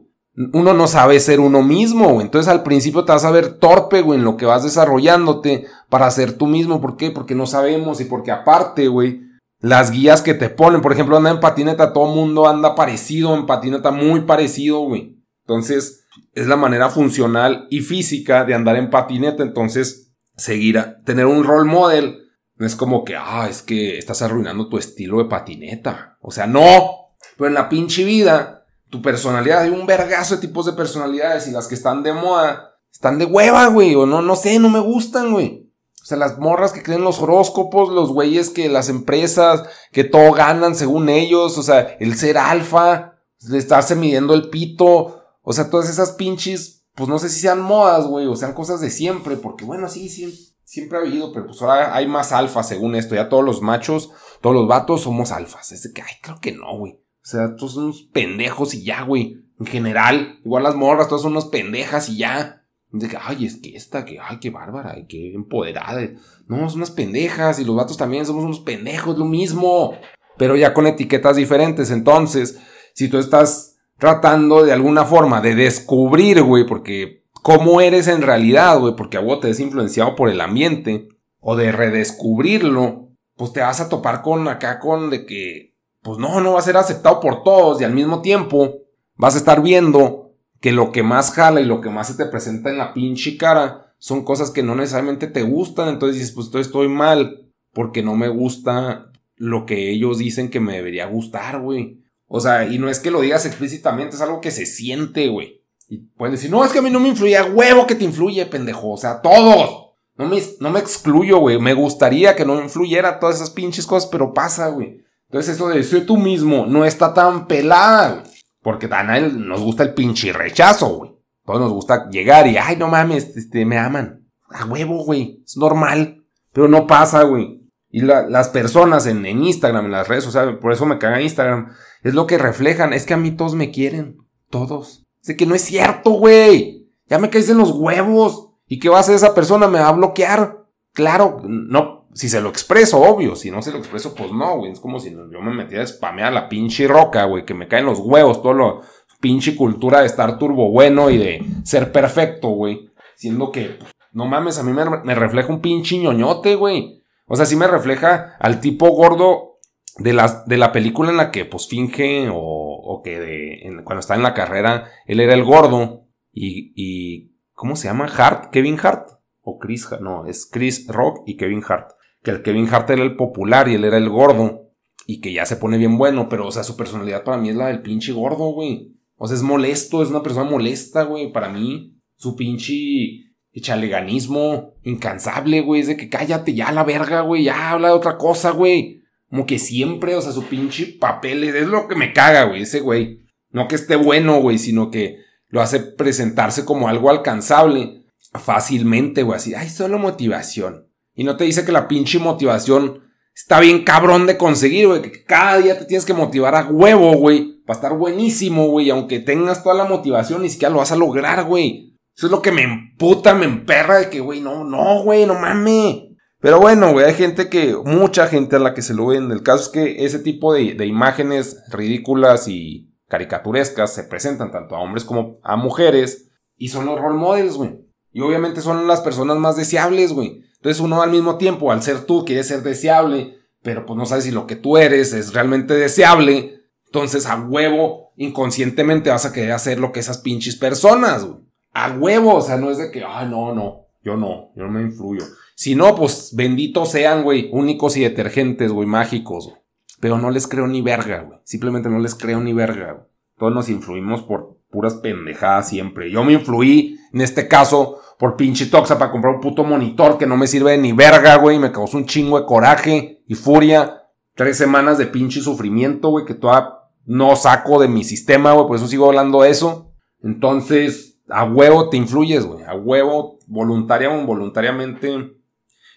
Uno 0.53 0.73
no 0.73 0.87
sabe 0.87 1.19
ser 1.19 1.39
uno 1.39 1.61
mismo, 1.61 2.13
güey. 2.13 2.25
Entonces 2.25 2.49
al 2.49 2.63
principio 2.63 3.03
te 3.03 3.11
vas 3.11 3.25
a 3.25 3.31
ver 3.31 3.57
torpe, 3.57 4.01
güey, 4.01 4.19
en 4.19 4.25
lo 4.25 4.37
que 4.37 4.45
vas 4.45 4.63
desarrollándote 4.63 5.65
para 5.89 6.09
ser 6.11 6.33
tú 6.33 6.47
mismo. 6.47 6.79
¿Por 6.79 6.95
qué? 6.95 7.11
Porque 7.11 7.35
no 7.35 7.45
sabemos 7.45 7.99
y 7.99 8.05
porque 8.05 8.31
aparte, 8.31 8.87
güey, 8.87 9.21
las 9.59 9.91
guías 9.91 10.21
que 10.21 10.33
te 10.33 10.49
ponen, 10.49 10.81
por 10.81 10.93
ejemplo, 10.93 11.17
andar 11.17 11.35
en 11.35 11.41
patineta, 11.41 11.91
todo 11.91 12.13
mundo 12.13 12.47
anda 12.47 12.73
parecido, 12.75 13.35
en 13.35 13.45
patineta 13.45 13.91
muy 13.91 14.21
parecido, 14.21 14.79
güey. 14.79 15.17
Entonces, 15.45 16.05
es 16.33 16.47
la 16.47 16.55
manera 16.55 16.89
funcional 16.89 17.67
y 17.69 17.81
física 17.81 18.45
de 18.45 18.53
andar 18.53 18.77
en 18.77 18.89
patineta. 18.89 19.43
Entonces, 19.43 20.13
seguir 20.37 20.77
a 20.77 21.01
tener 21.01 21.25
un 21.25 21.43
role 21.43 21.69
model 21.69 22.28
no 22.59 22.67
es 22.67 22.75
como 22.75 23.05
que, 23.05 23.15
ah, 23.15 23.47
es 23.49 23.61
que 23.61 23.97
estás 23.97 24.21
arruinando 24.21 24.67
tu 24.67 24.77
estilo 24.77 25.19
de 25.19 25.29
patineta. 25.29 26.17
O 26.21 26.29
sea, 26.29 26.45
no. 26.45 27.13
Pero 27.37 27.47
en 27.47 27.53
la 27.53 27.69
pinche 27.69 28.03
vida, 28.03 28.65
tu 28.89 29.01
personalidad, 29.01 29.61
hay 29.61 29.69
un 29.69 29.85
vergazo 29.85 30.35
de 30.35 30.41
tipos 30.41 30.65
de 30.65 30.73
personalidades 30.73 31.47
y 31.47 31.51
las 31.51 31.67
que 31.67 31.75
están 31.75 32.03
de 32.03 32.11
moda 32.11 32.75
están 32.91 33.17
de 33.17 33.23
hueva, 33.23 33.67
güey. 33.67 33.95
O 33.95 34.05
no, 34.05 34.21
no 34.21 34.35
sé, 34.35 34.59
no 34.59 34.67
me 34.67 34.81
gustan, 34.81 35.31
güey. 35.31 35.71
O 36.01 36.05
sea, 36.05 36.17
las 36.17 36.37
morras 36.37 36.73
que 36.73 36.83
creen 36.83 37.05
los 37.05 37.21
horóscopos, 37.21 37.93
los 37.93 38.11
güeyes 38.11 38.49
que 38.49 38.67
las 38.67 38.89
empresas, 38.89 39.63
que 39.93 40.03
todo 40.03 40.33
ganan 40.33 40.75
según 40.75 41.07
ellos. 41.07 41.57
O 41.57 41.63
sea, 41.63 41.95
el 42.01 42.15
ser 42.17 42.37
alfa, 42.37 43.13
de 43.39 43.57
estarse 43.57 43.95
midiendo 43.95 44.33
el 44.33 44.49
pito. 44.49 45.23
O 45.43 45.53
sea, 45.53 45.69
todas 45.69 45.89
esas 45.89 46.11
pinches, 46.11 46.83
pues 46.93 47.07
no 47.07 47.19
sé 47.19 47.29
si 47.29 47.39
sean 47.39 47.61
modas, 47.61 48.05
güey, 48.05 48.27
o 48.27 48.35
sean 48.35 48.51
cosas 48.51 48.81
de 48.81 48.89
siempre. 48.89 49.37
Porque 49.37 49.63
bueno, 49.63 49.87
sí, 49.87 50.09
sí 50.09 50.48
siempre 50.69 50.99
ha 50.99 51.01
habido, 51.01 51.31
pero 51.33 51.47
pues 51.47 51.59
ahora 51.63 51.95
hay 51.95 52.07
más 52.07 52.31
alfas 52.31 52.67
según 52.67 52.93
esto. 52.93 53.15
Ya 53.15 53.27
todos 53.27 53.43
los 53.43 53.61
machos, 53.63 54.11
todos 54.39 54.55
los 54.55 54.67
vatos 54.67 55.01
somos 55.01 55.31
alfas. 55.31 55.71
Es 55.71 55.81
de 55.81 55.93
que, 55.93 56.03
ay, 56.03 56.13
creo 56.21 56.39
que 56.39 56.51
no, 56.51 56.77
güey. 56.77 56.93
O 56.93 57.25
sea, 57.25 57.55
todos 57.55 57.73
son 57.73 57.85
unos 57.85 58.03
pendejos 58.13 58.75
y 58.75 58.83
ya, 58.83 59.01
güey. 59.01 59.43
En 59.59 59.65
general, 59.65 60.39
igual 60.45 60.63
las 60.63 60.75
morras, 60.75 61.07
todas 61.07 61.23
son 61.23 61.31
unos 61.31 61.47
pendejas 61.47 62.07
y 62.09 62.17
ya. 62.17 62.67
De 62.91 63.07
que, 63.07 63.17
ay, 63.19 63.45
es 63.45 63.57
que 63.57 63.75
esta, 63.75 64.05
que, 64.05 64.19
ay, 64.19 64.37
qué 64.39 64.51
bárbara, 64.51 64.95
qué 65.07 65.33
empoderada. 65.33 66.07
No, 66.47 66.69
son 66.69 66.79
unas 66.79 66.91
pendejas 66.91 67.59
y 67.59 67.65
los 67.65 67.75
vatos 67.75 67.97
también 67.97 68.27
somos 68.27 68.43
unos 68.43 68.59
pendejos, 68.59 69.17
lo 69.17 69.25
mismo. 69.25 69.93
Pero 70.37 70.55
ya 70.55 70.75
con 70.75 70.85
etiquetas 70.85 71.35
diferentes. 71.35 71.89
Entonces, 71.89 72.59
si 72.93 73.09
tú 73.09 73.17
estás 73.17 73.77
tratando 73.97 74.63
de 74.63 74.71
alguna 74.71 75.03
forma 75.03 75.41
de 75.41 75.55
descubrir, 75.55 76.43
güey, 76.43 76.65
porque 76.65 77.18
cómo 77.49 77.81
eres 77.81 78.07
en 78.07 78.21
realidad, 78.21 78.77
güey, 78.79 78.95
porque 78.95 79.17
a 79.17 79.21
vos 79.21 79.39
te 79.39 79.49
es 79.49 79.59
influenciado 79.59 80.15
por 80.15 80.29
el 80.29 80.39
ambiente, 80.39 81.09
o 81.39 81.55
de 81.55 81.71
redescubrirlo, 81.71 83.09
pues 83.35 83.53
te 83.53 83.61
vas 83.61 83.81
a 83.81 83.89
topar 83.89 84.21
con 84.21 84.47
acá 84.47 84.77
con 84.77 85.09
de 85.09 85.25
que, 85.25 85.75
pues 86.03 86.19
no, 86.19 86.41
no 86.41 86.53
va 86.53 86.59
a 86.59 86.63
ser 86.63 86.77
aceptado 86.77 87.19
por 87.19 87.41
todos 87.41 87.81
y 87.81 87.85
al 87.85 87.93
mismo 87.93 88.21
tiempo 88.21 88.81
vas 89.15 89.33
a 89.33 89.39
estar 89.39 89.63
viendo 89.63 90.35
que 90.59 90.71
lo 90.71 90.91
que 90.91 91.01
más 91.01 91.31
jala 91.31 91.59
y 91.59 91.65
lo 91.65 91.81
que 91.81 91.89
más 91.89 92.09
se 92.09 92.23
te 92.23 92.29
presenta 92.29 92.69
en 92.69 92.77
la 92.77 92.93
pinche 92.93 93.35
cara 93.35 93.95
son 93.97 94.23
cosas 94.23 94.51
que 94.51 94.61
no 94.61 94.75
necesariamente 94.75 95.25
te 95.25 95.41
gustan, 95.41 95.89
entonces 95.89 96.19
dices, 96.19 96.35
pues 96.35 96.53
estoy 96.53 96.87
mal 96.87 97.51
porque 97.73 98.03
no 98.03 98.15
me 98.15 98.27
gusta 98.27 99.11
lo 99.37 99.65
que 99.65 99.89
ellos 99.89 100.19
dicen 100.19 100.51
que 100.51 100.59
me 100.59 100.75
debería 100.75 101.07
gustar, 101.07 101.59
güey. 101.61 102.03
O 102.27 102.41
sea, 102.41 102.67
y 102.67 102.77
no 102.77 102.89
es 102.89 102.99
que 102.99 103.09
lo 103.09 103.21
digas 103.21 103.47
explícitamente, 103.47 104.17
es 104.17 104.21
algo 104.21 104.39
que 104.39 104.51
se 104.51 104.67
siente, 104.67 105.29
güey. 105.29 105.58
Y 105.89 105.97
pueden 105.97 106.35
decir, 106.35 106.51
no, 106.51 106.63
es 106.63 106.71
que 106.71 106.79
a 106.79 106.81
mí 106.83 106.91
no 106.91 106.99
me 106.99 107.09
influye, 107.09 107.41
huevo 107.41 107.87
que 107.87 107.95
te 107.95 108.05
influye, 108.05 108.45
pendejo. 108.45 108.91
O 108.91 108.97
sea, 108.97 109.21
todos. 109.21 109.95
No 110.15 110.27
me, 110.27 110.41
no 110.59 110.69
me 110.69 110.79
excluyo, 110.79 111.39
güey. 111.39 111.59
Me 111.59 111.73
gustaría 111.73 112.35
que 112.35 112.45
no 112.45 112.61
influyera 112.61 113.19
todas 113.19 113.37
esas 113.37 113.49
pinches 113.49 113.87
cosas, 113.87 114.09
pero 114.11 114.33
pasa, 114.33 114.67
güey. 114.67 115.03
Entonces 115.29 115.55
eso 115.55 115.69
de 115.69 115.83
soy 115.83 116.01
tú 116.01 116.17
mismo 116.17 116.65
no 116.65 116.85
está 116.85 117.13
tan 117.13 117.47
pelada, 117.47 118.11
güey. 118.11 118.23
Porque 118.61 118.87
a 118.91 119.03
nos 119.03 119.61
gusta 119.61 119.83
el 119.83 119.93
pinche 119.93 120.31
rechazo, 120.33 120.97
güey. 120.97 121.11
Todos 121.45 121.61
nos 121.61 121.71
gusta 121.71 122.09
llegar 122.09 122.45
y, 122.45 122.57
ay, 122.57 122.75
no 122.75 122.87
mames, 122.87 123.35
este, 123.35 123.65
me 123.65 123.77
aman. 123.77 124.27
A 124.49 124.65
huevo, 124.65 125.03
güey. 125.03 125.41
Es 125.43 125.57
normal. 125.57 126.23
Pero 126.53 126.67
no 126.67 126.85
pasa, 126.85 127.23
güey. 127.23 127.61
Y 127.89 128.01
las 128.01 128.49
personas 128.49 129.07
en, 129.07 129.25
en, 129.25 129.43
Instagram, 129.43 129.85
en 129.85 129.91
las 129.91 130.07
redes 130.07 130.23
sociales, 130.23 130.57
por 130.61 130.71
eso 130.71 130.85
me 130.85 130.99
caga 130.99 131.21
Instagram, 131.21 131.73
es 132.03 132.13
lo 132.13 132.27
que 132.27 132.37
reflejan. 132.37 132.93
Es 132.93 133.05
que 133.05 133.15
a 133.15 133.17
mí 133.17 133.31
todos 133.31 133.55
me 133.55 133.71
quieren. 133.71 134.17
Todos. 134.49 135.05
Sé 135.21 135.35
que 135.35 135.45
no 135.45 135.55
es 135.55 135.61
cierto, 135.61 136.11
güey. 136.11 136.89
Ya 137.07 137.19
me 137.19 137.29
caes 137.29 137.49
en 137.49 137.57
los 137.57 137.71
huevos. 137.71 138.51
¿Y 138.67 138.79
qué 138.79 138.89
va 138.89 138.97
a 138.97 139.01
hacer 139.01 139.15
esa 139.15 139.33
persona? 139.33 139.67
¿Me 139.67 139.79
va 139.79 139.89
a 139.89 139.93
bloquear? 139.93 140.65
Claro, 140.93 141.41
no, 141.43 142.07
si 142.13 142.29
se 142.29 142.41
lo 142.41 142.49
expreso, 142.49 143.01
obvio. 143.01 143.35
Si 143.35 143.51
no 143.51 143.61
se 143.61 143.71
lo 143.71 143.77
expreso, 143.77 144.13
pues 144.15 144.31
no, 144.31 144.57
güey. 144.57 144.71
Es 144.71 144.79
como 144.79 144.99
si 144.99 145.11
yo 145.11 145.41
me 145.41 145.53
metiera 145.53 145.83
a 145.83 145.87
spamear 145.87 146.33
la 146.33 146.49
pinche 146.49 146.87
roca, 146.87 147.25
güey. 147.25 147.45
Que 147.45 147.53
me 147.53 147.67
caen 147.67 147.85
los 147.85 147.99
huevos, 147.99 148.41
todo 148.41 148.53
lo 148.53 148.81
pinche 149.19 149.55
cultura 149.55 149.99
de 150.01 150.05
estar 150.05 150.37
turbo 150.37 150.71
bueno 150.71 151.09
y 151.09 151.17
de 151.17 151.45
ser 151.63 151.91
perfecto, 151.91 152.49
güey. 152.49 152.91
Siendo 153.15 153.51
que, 153.51 153.77
pues, 153.79 153.91
no 154.11 154.25
mames, 154.25 154.57
a 154.57 154.63
mí 154.63 154.71
me, 154.71 155.15
refleja 155.15 155.51
un 155.51 155.61
pinche 155.61 155.97
ñoñote, 155.97 156.55
güey. 156.55 157.03
O 157.25 157.35
sea, 157.35 157.45
sí 157.45 157.55
me 157.55 157.67
refleja 157.67 158.35
al 158.39 158.59
tipo 158.59 158.89
gordo 158.89 159.48
de 159.97 160.13
la, 160.13 160.43
de 160.45 160.57
la 160.57 160.71
película 160.71 161.09
en 161.09 161.17
la 161.17 161.31
que, 161.31 161.45
pues, 161.45 161.67
finge 161.67 162.29
o, 162.31 163.01
que 163.03 163.19
de, 163.19 163.83
cuando 163.83 163.99
está 163.99 164.15
en 164.15 164.23
la 164.23 164.33
carrera, 164.33 164.89
él 165.05 165.19
era 165.19 165.33
el 165.33 165.43
gordo. 165.43 166.07
Y, 166.31 166.73
y 166.75 167.35
¿cómo 167.53 167.75
se 167.75 167.87
llama? 167.87 168.05
Hart, 168.05 168.51
Kevin 168.51 168.77
Hart. 168.81 169.09
O 169.41 169.57
Chris, 169.57 169.89
no, 170.01 170.25
es 170.25 170.45
Chris 170.45 170.85
Rock 170.87 171.23
y 171.25 171.37
Kevin 171.37 171.63
Hart 171.67 171.91
que 172.23 172.31
el 172.31 172.41
Kevin 172.41 172.67
Hart 172.67 172.89
era 172.89 173.03
el 173.03 173.15
popular 173.15 173.67
y 173.67 173.75
él 173.75 173.85
era 173.85 173.97
el 173.97 174.09
gordo. 174.09 174.67
Y 175.05 175.21
que 175.21 175.33
ya 175.33 175.45
se 175.45 175.55
pone 175.55 175.77
bien 175.77 175.97
bueno, 175.97 176.29
pero, 176.29 176.47
o 176.47 176.51
sea, 176.51 176.63
su 176.63 176.77
personalidad 176.77 177.23
para 177.23 177.37
mí 177.37 177.49
es 177.49 177.55
la 177.55 177.67
del 177.67 177.81
pinche 177.81 178.11
gordo, 178.11 178.51
güey. 178.51 178.95
O 179.15 179.27
sea, 179.27 179.35
es 179.35 179.41
molesto, 179.41 180.03
es 180.03 180.09
una 180.09 180.21
persona 180.21 180.49
molesta, 180.49 181.03
güey, 181.03 181.31
para 181.31 181.49
mí. 181.49 181.95
Su 182.15 182.35
pinche 182.35 183.33
chaleganismo 183.59 184.75
incansable, 184.83 185.61
güey. 185.61 185.81
Es 185.81 185.87
de 185.87 185.97
que 185.97 186.09
cállate 186.09 186.53
ya 186.53 186.71
la 186.71 186.83
verga, 186.83 187.21
güey. 187.21 187.45
Ya 187.45 187.71
habla 187.71 187.87
de 187.87 187.95
otra 187.95 188.17
cosa, 188.17 188.51
güey. 188.51 188.98
Como 189.29 189.45
que 189.45 189.59
siempre, 189.59 190.15
o 190.15 190.21
sea, 190.21 190.31
su 190.31 190.45
pinche 190.45 190.97
papel 190.99 191.43
es 191.43 191.67
lo 191.67 191.87
que 191.87 191.95
me 191.95 192.13
caga, 192.13 192.45
güey, 192.45 192.63
ese 192.63 192.79
güey. 192.79 193.27
No 193.51 193.67
que 193.67 193.75
esté 193.75 193.95
bueno, 193.95 194.39
güey, 194.41 194.57
sino 194.57 194.91
que 194.91 195.19
lo 195.49 195.61
hace 195.61 195.79
presentarse 195.79 196.65
como 196.65 196.87
algo 196.87 197.09
alcanzable 197.09 198.05
fácilmente, 198.33 199.23
güey. 199.23 199.37
Así, 199.37 199.53
ay, 199.53 199.69
solo 199.69 199.99
motivación. 199.99 200.87
Y 201.13 201.23
no 201.23 201.37
te 201.37 201.43
dice 201.43 201.65
que 201.65 201.71
la 201.71 201.87
pinche 201.87 202.19
motivación 202.19 203.03
está 203.35 203.59
bien 203.59 203.83
cabrón 203.83 204.25
de 204.25 204.37
conseguir, 204.37 204.87
güey. 204.87 205.01
Que 205.01 205.23
cada 205.23 205.57
día 205.57 205.77
te 205.77 205.85
tienes 205.85 206.05
que 206.05 206.13
motivar 206.13 206.55
a 206.55 206.67
huevo, 206.67 207.13
güey. 207.13 207.61
Para 207.65 207.77
estar 207.77 207.97
buenísimo, 207.97 208.67
güey. 208.69 208.89
Aunque 208.89 209.19
tengas 209.19 209.63
toda 209.63 209.75
la 209.75 209.85
motivación, 209.85 210.41
ni 210.41 210.49
siquiera 210.49 210.71
lo 210.71 210.79
vas 210.79 210.91
a 210.91 210.95
lograr, 210.95 211.43
güey. 211.45 211.97
Eso 212.15 212.27
es 212.27 212.31
lo 212.31 212.41
que 212.41 212.51
me 212.51 212.63
emputa, 212.63 213.33
me 213.33 213.45
emperra 213.45 213.99
de 213.99 214.09
que, 214.09 214.19
güey, 214.19 214.41
no, 214.41 214.63
no, 214.63 215.03
güey, 215.03 215.25
no 215.25 215.35
mames. 215.35 216.08
Pero 216.41 216.59
bueno, 216.59 216.93
güey, 216.93 217.05
hay 217.05 217.13
gente 217.13 217.49
que, 217.49 217.75
mucha 217.83 218.27
gente 218.27 218.55
a 218.55 218.59
la 218.59 218.73
que 218.73 218.81
se 218.81 218.93
lo 218.93 219.07
ven. 219.07 219.31
El 219.31 219.43
caso 219.43 219.63
es 219.63 219.69
que 219.69 220.05
ese 220.05 220.19
tipo 220.19 220.53
de, 220.53 220.73
de 220.73 220.85
imágenes 220.85 221.61
ridículas 221.69 222.47
y 222.47 222.95
caricaturescas 223.07 223.93
se 223.93 224.03
presentan 224.03 224.51
tanto 224.51 224.75
a 224.75 224.79
hombres 224.79 225.03
como 225.03 225.39
a 225.43 225.57
mujeres. 225.57 226.31
Y 226.55 226.69
son 226.69 226.85
los 226.85 226.99
role 226.99 227.17
models, 227.17 227.55
güey. 227.55 227.85
Y 228.11 228.21
obviamente 228.21 228.61
son 228.61 228.87
las 228.87 229.01
personas 229.01 229.37
más 229.37 229.57
deseables, 229.57 230.13
güey. 230.13 230.43
Entonces 230.55 230.81
uno 230.81 231.01
al 231.01 231.11
mismo 231.11 231.37
tiempo, 231.37 231.71
al 231.71 231.81
ser 231.81 232.05
tú, 232.05 232.25
quiere 232.25 232.43
ser 232.43 232.63
deseable, 232.63 233.37
pero 233.61 233.85
pues 233.85 233.97
no 233.97 234.05
sabes 234.05 234.25
si 234.25 234.31
lo 234.31 234.47
que 234.47 234.55
tú 234.55 234.77
eres 234.77 235.13
es 235.13 235.33
realmente 235.33 235.73
deseable. 235.73 236.63
Entonces 236.85 237.25
a 237.25 237.39
huevo, 237.39 238.11
inconscientemente 238.17 239.09
vas 239.09 239.25
a 239.25 239.33
querer 239.33 239.51
hacer 239.51 239.79
lo 239.79 239.91
que 239.91 239.99
esas 239.99 240.17
pinches 240.19 240.55
personas, 240.55 241.25
güey. 241.25 241.39
A 241.71 241.91
huevo, 241.91 242.35
o 242.35 242.41
sea, 242.41 242.57
no 242.57 242.71
es 242.71 242.77
de 242.77 242.91
que, 242.91 243.03
ay, 243.05 243.29
no, 243.29 243.53
no, 243.53 243.85
yo 244.03 244.17
no, 244.17 244.51
yo 244.55 244.63
no 244.63 244.71
me 244.71 244.81
influyo. 244.81 245.23
Si 245.59 245.75
no, 245.75 245.93
pues 245.93 246.31
benditos 246.37 246.89
sean, 246.89 247.21
güey, 247.21 247.49
únicos 247.51 247.97
y 247.97 247.99
detergentes, 247.99 248.71
güey, 248.71 248.87
mágicos, 248.87 249.47
güey. 249.47 249.57
Pero 249.99 250.17
no 250.17 250.31
les 250.31 250.47
creo 250.47 250.67
ni 250.67 250.81
verga, 250.81 251.23
güey. 251.23 251.37
Simplemente 251.43 251.89
no 251.89 251.99
les 251.99 252.15
creo 252.15 252.39
ni 252.39 252.53
verga, 252.53 252.93
güey. 252.93 253.05
Todos 253.37 253.53
nos 253.53 253.67
influimos 253.67 254.21
por 254.21 254.57
puras 254.69 254.93
pendejadas 254.93 255.67
siempre. 255.67 256.09
Yo 256.09 256.23
me 256.23 256.31
influí, 256.31 256.97
en 257.11 257.19
este 257.19 257.49
caso, 257.49 257.99
por 258.17 258.37
pinche 258.37 258.67
toxa 258.67 258.97
para 258.97 259.11
comprar 259.11 259.35
un 259.35 259.41
puto 259.41 259.65
monitor 259.65 260.17
que 260.17 260.25
no 260.25 260.37
me 260.37 260.47
sirve 260.47 260.71
de 260.71 260.77
ni 260.77 260.93
verga, 260.93 261.35
güey. 261.35 261.59
Me 261.59 261.73
causó 261.73 261.97
un 261.97 262.05
chingo 262.05 262.39
de 262.39 262.45
coraje 262.45 263.21
y 263.27 263.35
furia. 263.35 264.03
Tres 264.35 264.57
semanas 264.57 264.97
de 264.97 265.07
pinche 265.07 265.41
sufrimiento, 265.41 266.07
güey, 266.07 266.23
que 266.23 266.35
todavía 266.35 266.69
no 267.03 267.35
saco 267.35 267.81
de 267.81 267.89
mi 267.89 268.05
sistema, 268.05 268.53
güey. 268.53 268.65
Por 268.65 268.77
eso 268.77 268.87
sigo 268.87 269.07
hablando 269.07 269.41
de 269.41 269.49
eso. 269.49 269.91
Entonces, 270.23 271.19
a 271.27 271.43
huevo 271.43 271.89
te 271.89 271.97
influyes, 271.97 272.45
güey. 272.45 272.63
A 272.63 272.75
huevo, 272.75 273.39
voluntaria 273.45 274.09
o 274.09 274.21
involuntariamente. 274.21 275.37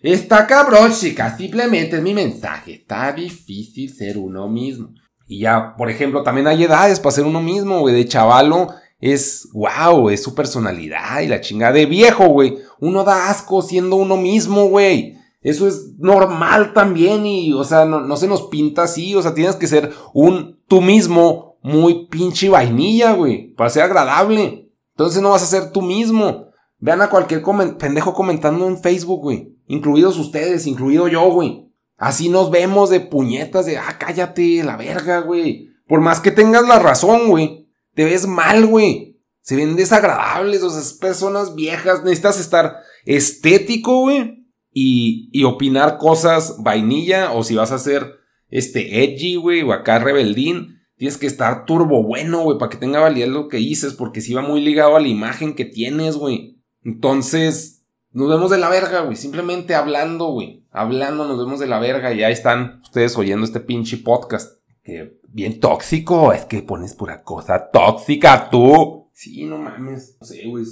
Está 0.02 0.47
cabrón, 0.47 0.92
chica. 0.92 1.37
Simplemente 1.37 1.97
es 1.97 2.02
mi 2.02 2.12
mensaje. 2.12 2.75
Está 2.75 3.12
difícil 3.12 3.94
ser 3.94 4.18
uno 4.18 4.49
mismo. 4.49 4.90
Y 5.28 5.40
ya, 5.40 5.76
por 5.76 5.90
ejemplo, 5.90 6.23
también 6.23 6.49
hay 6.49 6.64
edades 6.64 6.99
para 6.99 7.12
ser 7.12 7.25
uno 7.25 7.40
mismo, 7.40 7.80
güey. 7.80 7.94
De 7.94 8.06
chavalo 8.06 8.68
es, 8.99 9.49
wow, 9.52 10.11
es 10.11 10.23
su 10.23 10.35
personalidad 10.35 11.21
y 11.21 11.28
la 11.28 11.40
chingada 11.40 11.73
de 11.73 11.87
viejo, 11.87 12.26
güey. 12.26 12.59
Uno 12.80 13.04
da 13.04 13.30
asco 13.30 13.62
siendo 13.62 13.97
uno 13.97 14.16
mismo, 14.16 14.66
güey. 14.66 15.16
Eso 15.40 15.66
es 15.66 15.99
normal 15.99 16.73
también 16.73 17.26
y, 17.26 17.52
o 17.52 17.64
sea, 17.64 17.85
no, 17.85 18.16
se 18.16 18.28
nos 18.28 18.42
pinta 18.42 18.85
así, 18.85 19.14
o 19.16 19.23
sea, 19.23 19.35
tienes 19.35 19.56
que 19.56 19.66
ser 19.66 19.92
un 20.14 20.61
tú 20.68 20.80
mismo 20.80 21.59
muy 21.62 22.06
pinche 22.06 22.49
vainilla, 22.49 23.12
güey, 23.12 23.52
para 23.54 23.71
ser 23.71 23.82
agradable. 23.82 24.71
Entonces 24.90 25.21
no 25.21 25.30
vas 25.30 25.42
a 25.42 25.47
ser 25.47 25.73
tú 25.73 25.82
mismo. 25.82 26.47
Vean 26.78 27.02
a 27.02 27.11
cualquier 27.11 27.42
pendejo 27.78 28.14
comentando 28.14 28.66
en 28.66 28.78
Facebook, 28.78 29.21
güey. 29.21 29.51
Incluidos 29.66 30.19
ustedes, 30.19 30.66
incluido 30.66 31.09
yo, 31.09 31.31
güey. 31.31 31.69
Así 31.97 32.28
nos 32.28 32.50
vemos 32.50 32.90
de 32.90 33.00
puñetas 33.00 33.66
de, 33.66 33.78
ah, 33.78 33.97
cállate, 33.99 34.62
la 34.64 34.76
verga, 34.76 35.21
güey. 35.21 35.71
Por 35.87 36.00
más 36.00 36.21
que 36.21 36.31
tengas 36.31 36.66
la 36.66 36.78
razón, 36.78 37.28
güey 37.28 37.62
te 37.95 38.04
ves 38.04 38.26
mal, 38.26 38.66
güey. 38.66 39.21
Se 39.40 39.57
ven 39.57 39.76
desagradables, 39.76 40.62
o 40.62 40.71
sea, 40.71 40.99
personas 41.00 41.54
viejas. 41.54 42.02
Necesitas 42.02 42.40
estar 42.40 42.76
estético, 43.04 44.02
güey. 44.02 44.47
Y, 44.73 45.28
y 45.33 45.45
opinar 45.45 45.99
cosas 45.99 46.57
vainilla. 46.61 47.33
O 47.33 47.45
si 47.45 47.54
vas 47.54 47.73
a 47.73 47.78
ser 47.78 48.14
este 48.49 49.04
edgy, 49.04 49.37
güey, 49.37 49.62
o 49.62 49.73
acá 49.73 49.99
rebeldín. 49.99 50.81
Tienes 50.97 51.19
que 51.19 51.26
estar 51.26 51.64
turbo 51.64 52.04
bueno, 52.04 52.42
güey, 52.45 52.59
para 52.59 52.71
que 52.71 52.76
tenga 52.76 53.00
validez 53.00 53.28
lo 53.28 53.49
que 53.49 53.57
dices. 53.57 53.95
Porque 53.95 54.21
si 54.21 54.35
va 54.35 54.42
muy 54.42 54.61
ligado 54.61 54.97
a 54.97 55.00
la 55.00 55.09
imagen 55.09 55.54
que 55.54 55.64
tienes, 55.64 56.16
güey. 56.16 56.62
Entonces, 56.85 57.81
nos 58.12 58.28
vemos 58.28 58.50
de 58.50 58.59
la 58.59 58.69
verga, 58.69 59.00
güey. 59.00 59.16
Simplemente 59.16 59.75
hablando, 59.75 60.26
güey. 60.26 60.64
Hablando 60.71 61.26
nos 61.26 61.38
vemos 61.38 61.61
de 61.61 61.66
la 61.66 61.78
verga. 61.78 62.12
Y 62.12 62.23
ahí 62.23 62.33
están 62.33 62.81
ustedes 62.83 63.16
oyendo 63.16 63.45
este 63.45 63.61
pinche 63.61 63.99
podcast. 63.99 64.61
Que 64.83 65.19
bien 65.28 65.61
tóxico, 65.61 66.33
es 66.33 66.45
que 66.45 66.62
pones 66.62 66.95
pura 66.95 67.23
cosa 67.23 67.71
tóxica 67.71 68.50
tú. 68.50 69.09
Sí, 69.12 69.45
no 69.45 69.59
mames. 69.59 70.16
No 70.21 70.26
sé, 70.26 70.42
güey, 70.49 70.64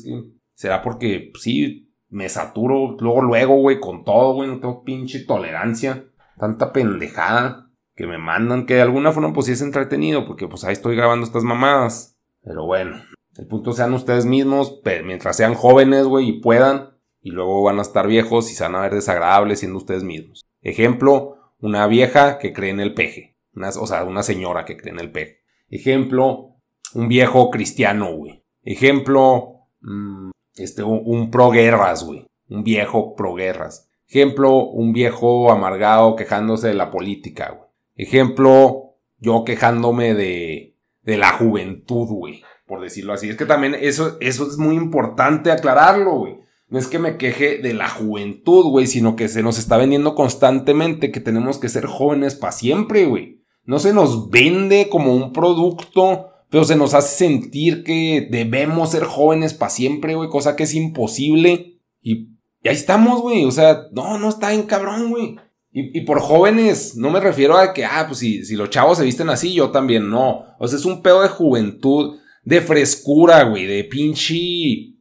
será 0.55 0.83
porque, 0.83 1.31
pues, 1.33 1.45
sí, 1.45 1.93
me 2.09 2.29
saturo 2.29 2.97
luego, 2.99 3.23
luego, 3.23 3.55
güey, 3.61 3.79
con 3.79 4.05
todo, 4.05 4.35
güey, 4.35 4.49
no 4.49 4.59
tengo 4.59 4.83
pinche 4.83 5.21
tolerancia. 5.21 6.07
Tanta 6.39 6.73
pendejada 6.73 7.71
que 7.95 8.07
me 8.07 8.19
mandan, 8.19 8.67
que 8.67 8.75
de 8.75 8.81
alguna 8.81 9.13
forma, 9.13 9.33
pues 9.33 9.47
sí 9.47 9.53
es 9.53 9.63
entretenido, 9.63 10.27
porque 10.27 10.49
pues 10.49 10.65
ahí 10.65 10.73
estoy 10.73 10.97
grabando 10.97 11.25
estas 11.25 11.45
mamadas. 11.45 12.19
Pero 12.43 12.65
bueno, 12.65 12.97
El 13.37 13.47
punto 13.47 13.73
sean 13.73 13.95
ustedes 13.95 14.27
mismos, 14.27 14.81
mientras 15.05 15.37
sean 15.37 15.55
jóvenes, 15.55 16.05
güey, 16.07 16.29
y 16.29 16.41
puedan, 16.41 16.91
y 17.23 17.31
luego 17.31 17.63
van 17.63 17.79
a 17.79 17.83
estar 17.83 18.07
viejos 18.07 18.51
y 18.51 18.55
se 18.55 18.65
van 18.65 18.75
a 18.75 18.81
ver 18.81 18.95
desagradables 18.95 19.61
siendo 19.61 19.79
ustedes 19.79 20.03
mismos. 20.03 20.47
Ejemplo, 20.63 21.37
una 21.61 21.87
vieja 21.87 22.39
que 22.39 22.53
cree 22.53 22.71
en 22.71 22.81
el 22.81 22.95
peje. 22.95 23.37
o 23.55 23.87
sea, 23.87 24.05
una 24.05 24.23
señora 24.23 24.65
que 24.65 24.77
cree 24.77 24.93
en 24.93 25.01
el 25.01 25.11
peje. 25.13 25.41
Ejemplo, 25.69 26.57
un 26.95 27.09
viejo 27.09 27.51
cristiano, 27.51 28.15
güey. 28.15 28.43
Ejemplo, 28.63 29.67
mm, 29.81 30.31
este, 30.57 30.83
un, 30.83 31.03
un 31.05 31.31
pro 31.31 31.51
guerras, 31.51 32.05
güey. 32.05 32.27
Un 32.49 32.65
viejo 32.65 33.15
pro 33.15 33.35
guerras. 33.35 33.89
Ejemplo, 34.09 34.65
un 34.65 34.93
viejo 34.93 35.53
amargado 35.53 36.17
quejándose 36.17 36.69
de 36.69 36.75
la 36.75 36.91
política, 36.91 37.51
güey. 37.51 37.69
Ejemplo, 37.97 38.95
yo 39.19 39.45
quejándome 39.45 40.15
de, 40.15 40.75
de 41.03 41.17
la 41.17 41.33
juventud, 41.33 42.09
güey. 42.09 42.43
Por 42.67 42.81
decirlo 42.81 43.13
así. 43.13 43.29
Es 43.29 43.37
que 43.37 43.47
también 43.47 43.75
eso, 43.75 44.17
eso 44.21 44.49
es 44.49 44.57
muy 44.57 44.75
importante 44.75 45.51
aclararlo, 45.51 46.13
güey. 46.19 46.41
No 46.71 46.79
es 46.79 46.87
que 46.87 47.01
me 47.01 47.17
queje 47.17 47.59
de 47.59 47.75
la 47.75 47.89
juventud, 47.89 48.71
güey, 48.71 48.87
sino 48.87 49.17
que 49.17 49.29
se 49.29 49.43
nos 49.43 49.59
está 49.59 49.77
vendiendo 49.77 50.15
constantemente 50.15 51.11
que 51.11 51.21
tenemos 51.21 51.59
que 51.59 51.69
ser 51.69 51.87
jóvenes 51.87 52.37
para 52.37 52.53
siempre, 52.53 53.07
güey. 53.07 53.43
No 53.65 53.81
se 53.81 53.93
nos 53.93 54.31
vende 54.31 54.89
como 54.89 55.15
un 55.15 55.33
producto, 55.33 56.29
pero 56.49 56.63
se 56.65 56.77
nos 56.77 56.95
hace 56.95 57.27
sentir 57.27 57.83
que 57.83 58.29
debemos 58.31 58.93
ser 58.93 59.03
jóvenes 59.03 59.53
para 59.53 59.71
siempre, 59.71 60.15
güey, 60.15 60.29
cosa 60.29 60.55
que 60.55 60.63
es 60.63 60.75
imposible. 60.75 61.81
Y 62.03 62.29
ahí 62.65 62.75
estamos, 62.77 63.21
güey. 63.21 63.45
O 63.45 63.51
sea, 63.51 63.89
no, 63.91 64.19
no 64.19 64.29
está 64.29 64.55
en 64.55 64.63
cabrón, 64.63 65.11
güey. 65.11 65.37
Y, 65.73 65.99
y, 65.99 66.03
por 66.03 66.21
jóvenes, 66.21 66.97
no 66.97 67.11
me 67.11 67.21
refiero 67.21 67.57
a 67.57 67.73
que, 67.73 67.85
ah, 67.85 68.05
pues 68.07 68.21
si, 68.21 68.45
si 68.45 68.55
los 68.55 68.71
chavos 68.71 68.99
se 68.99 69.05
visten 69.05 69.29
así, 69.29 69.55
yo 69.55 69.71
también 69.71 70.09
no. 70.09 70.45
O 70.61 70.69
sea, 70.69 70.79
es 70.79 70.85
un 70.85 71.03
pedo 71.03 71.23
de 71.23 71.29
juventud, 71.29 72.19
de 72.45 72.61
frescura, 72.61 73.43
güey, 73.45 73.67
de 73.67 73.85
pinche 73.85 75.00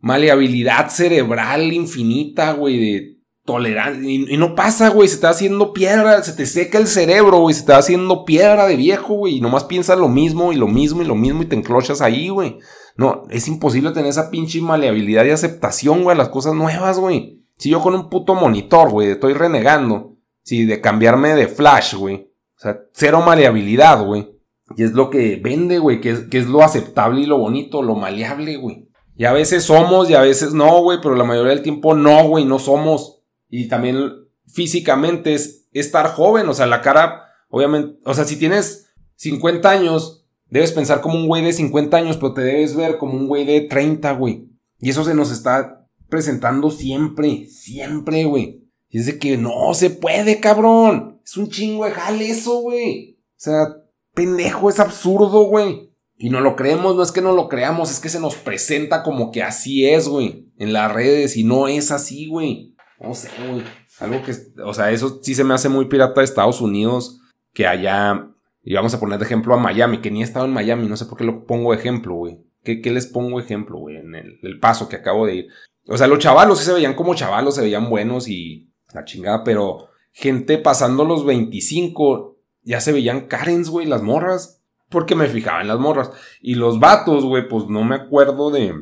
maleabilidad 0.00 0.88
cerebral 0.88 1.72
infinita, 1.72 2.52
güey, 2.52 2.78
de 2.78 3.20
tolerancia. 3.44 4.10
Y, 4.10 4.36
no 4.36 4.54
pasa, 4.54 4.88
güey, 4.88 5.08
se 5.08 5.14
está 5.14 5.30
haciendo 5.30 5.72
piedra, 5.72 6.22
se 6.22 6.32
te 6.32 6.46
seca 6.46 6.78
el 6.78 6.86
cerebro, 6.86 7.38
güey, 7.38 7.54
se 7.54 7.60
está 7.60 7.78
haciendo 7.78 8.24
piedra 8.24 8.66
de 8.66 8.76
viejo, 8.76 9.14
güey. 9.14 9.36
Y 9.36 9.40
nomás 9.40 9.64
piensas 9.64 9.98
lo 9.98 10.08
mismo 10.08 10.52
y 10.52 10.56
lo 10.56 10.68
mismo 10.68 11.02
y 11.02 11.06
lo 11.06 11.14
mismo 11.14 11.42
y 11.42 11.46
te 11.46 11.56
enclochas 11.56 12.00
ahí, 12.00 12.28
güey. 12.28 12.58
No, 12.96 13.22
es 13.30 13.48
imposible 13.48 13.92
tener 13.92 14.10
esa 14.10 14.30
pinche 14.30 14.60
maleabilidad 14.60 15.24
y 15.24 15.30
aceptación, 15.30 16.02
güey, 16.02 16.14
a 16.14 16.18
las 16.18 16.28
cosas 16.28 16.54
nuevas, 16.54 16.98
güey. 16.98 17.44
Si 17.58 17.70
yo 17.70 17.80
con 17.80 17.94
un 17.94 18.08
puto 18.08 18.34
monitor, 18.34 18.90
güey, 18.90 19.10
estoy 19.10 19.34
renegando, 19.34 20.16
si 20.42 20.64
de 20.64 20.80
cambiarme 20.80 21.34
de 21.34 21.48
flash, 21.48 21.94
güey. 21.94 22.30
O 22.56 22.60
sea, 22.62 22.78
cero 22.92 23.22
maleabilidad, 23.24 24.04
güey. 24.04 24.30
Y 24.76 24.84
es 24.84 24.92
lo 24.92 25.10
que 25.10 25.36
vende, 25.42 25.78
güey, 25.78 26.00
que 26.00 26.28
que 26.28 26.38
es 26.38 26.46
lo 26.46 26.62
aceptable 26.62 27.22
y 27.22 27.26
lo 27.26 27.38
bonito, 27.38 27.82
lo 27.82 27.96
maleable, 27.96 28.56
güey. 28.56 28.89
Y 29.20 29.26
a 29.26 29.32
veces 29.32 29.64
somos 29.64 30.08
y 30.08 30.14
a 30.14 30.22
veces 30.22 30.54
no, 30.54 30.80
güey, 30.80 30.98
pero 31.02 31.14
la 31.14 31.24
mayoría 31.24 31.52
del 31.52 31.62
tiempo 31.62 31.94
no, 31.94 32.26
güey, 32.26 32.44
no 32.44 32.58
somos. 32.58 33.22
Y 33.48 33.68
también 33.68 34.10
físicamente 34.46 35.34
es 35.34 35.68
estar 35.72 36.08
joven, 36.14 36.48
o 36.48 36.54
sea, 36.54 36.66
la 36.66 36.80
cara, 36.80 37.26
obviamente, 37.50 37.98
o 38.04 38.14
sea, 38.14 38.24
si 38.24 38.36
tienes 38.36 38.90
50 39.16 39.68
años, 39.68 40.20
Debes 40.50 40.72
pensar 40.72 41.00
como 41.00 41.14
un 41.14 41.28
güey 41.28 41.44
de 41.44 41.52
50 41.52 41.96
años, 41.96 42.16
pero 42.16 42.34
te 42.34 42.40
debes 42.40 42.74
ver 42.74 42.98
como 42.98 43.14
un 43.14 43.28
güey 43.28 43.44
de 43.44 43.60
30, 43.62 44.12
güey. 44.14 44.48
Y 44.80 44.90
eso 44.90 45.04
se 45.04 45.14
nos 45.14 45.30
está 45.30 45.86
presentando 46.08 46.70
siempre, 46.70 47.46
siempre, 47.46 48.24
güey. 48.24 48.68
Y 48.88 48.98
es 48.98 49.06
de 49.06 49.18
que 49.18 49.36
no 49.36 49.72
se 49.74 49.90
puede, 49.90 50.40
cabrón. 50.40 51.20
Es 51.24 51.36
un 51.36 51.48
chingo 51.48 51.84
de 51.84 51.92
jale 51.92 52.30
eso, 52.30 52.62
güey. 52.62 53.20
O 53.20 53.36
sea, 53.36 53.76
pendejo, 54.12 54.68
es 54.68 54.80
absurdo, 54.80 55.44
güey. 55.44 55.89
Y 56.22 56.28
no 56.28 56.40
lo 56.40 56.54
creemos, 56.54 56.94
no 56.94 57.02
es 57.02 57.12
que 57.12 57.22
no 57.22 57.32
lo 57.32 57.48
creamos, 57.48 57.90
es 57.90 57.98
que 57.98 58.10
se 58.10 58.20
nos 58.20 58.36
presenta 58.36 59.02
como 59.02 59.30
que 59.30 59.42
así 59.42 59.88
es, 59.88 60.06
güey. 60.06 60.52
En 60.58 60.74
las 60.74 60.92
redes 60.92 61.36
y 61.36 61.44
no 61.44 61.66
es 61.66 61.90
así, 61.90 62.28
güey. 62.28 62.76
No 63.00 63.14
sé, 63.14 63.30
güey. 63.48 63.64
Algo 64.00 64.22
que, 64.22 64.34
o 64.62 64.74
sea, 64.74 64.90
eso 64.90 65.20
sí 65.22 65.34
se 65.34 65.44
me 65.44 65.54
hace 65.54 65.70
muy 65.70 65.86
pirata 65.86 66.20
de 66.20 66.26
Estados 66.26 66.60
Unidos, 66.60 67.20
que 67.54 67.66
allá 67.66 68.30
y 68.62 68.74
vamos 68.74 68.92
a 68.92 69.00
poner 69.00 69.18
de 69.18 69.24
ejemplo 69.24 69.54
a 69.54 69.58
Miami, 69.58 70.00
que 70.00 70.10
ni 70.10 70.20
he 70.20 70.24
estado 70.24 70.44
en 70.44 70.52
Miami, 70.52 70.86
no 70.86 70.96
sé 70.96 71.06
por 71.06 71.16
qué 71.16 71.24
lo 71.24 71.46
pongo 71.46 71.72
ejemplo, 71.72 72.14
güey. 72.14 72.38
¿Qué, 72.62 72.78
les 72.90 73.06
pongo 73.06 73.40
ejemplo, 73.40 73.78
güey? 73.78 73.96
En 73.96 74.14
el, 74.14 74.60
paso 74.60 74.88
que 74.88 74.96
acabo 74.96 75.24
de 75.24 75.34
ir. 75.36 75.48
O 75.86 75.96
sea, 75.96 76.06
los 76.06 76.18
chavalos 76.18 76.58
sí 76.58 76.66
se 76.66 76.74
veían 76.74 76.94
como 76.94 77.14
chavalos, 77.14 77.54
se 77.54 77.62
veían 77.62 77.88
buenos 77.88 78.28
y 78.28 78.70
la 78.92 79.06
chingada, 79.06 79.44
pero 79.44 79.88
gente 80.12 80.58
pasando 80.58 81.06
los 81.06 81.24
25 81.24 82.36
ya 82.62 82.82
se 82.82 82.92
veían 82.92 83.28
Karens, 83.28 83.70
güey, 83.70 83.86
las 83.86 84.02
morras. 84.02 84.59
Porque 84.90 85.14
me 85.14 85.28
fijaba 85.28 85.62
en 85.62 85.68
las 85.68 85.78
morras. 85.78 86.10
Y 86.40 86.56
los 86.56 86.78
vatos, 86.80 87.24
güey, 87.24 87.48
pues 87.48 87.66
no 87.68 87.84
me 87.84 87.94
acuerdo 87.94 88.50
de, 88.50 88.74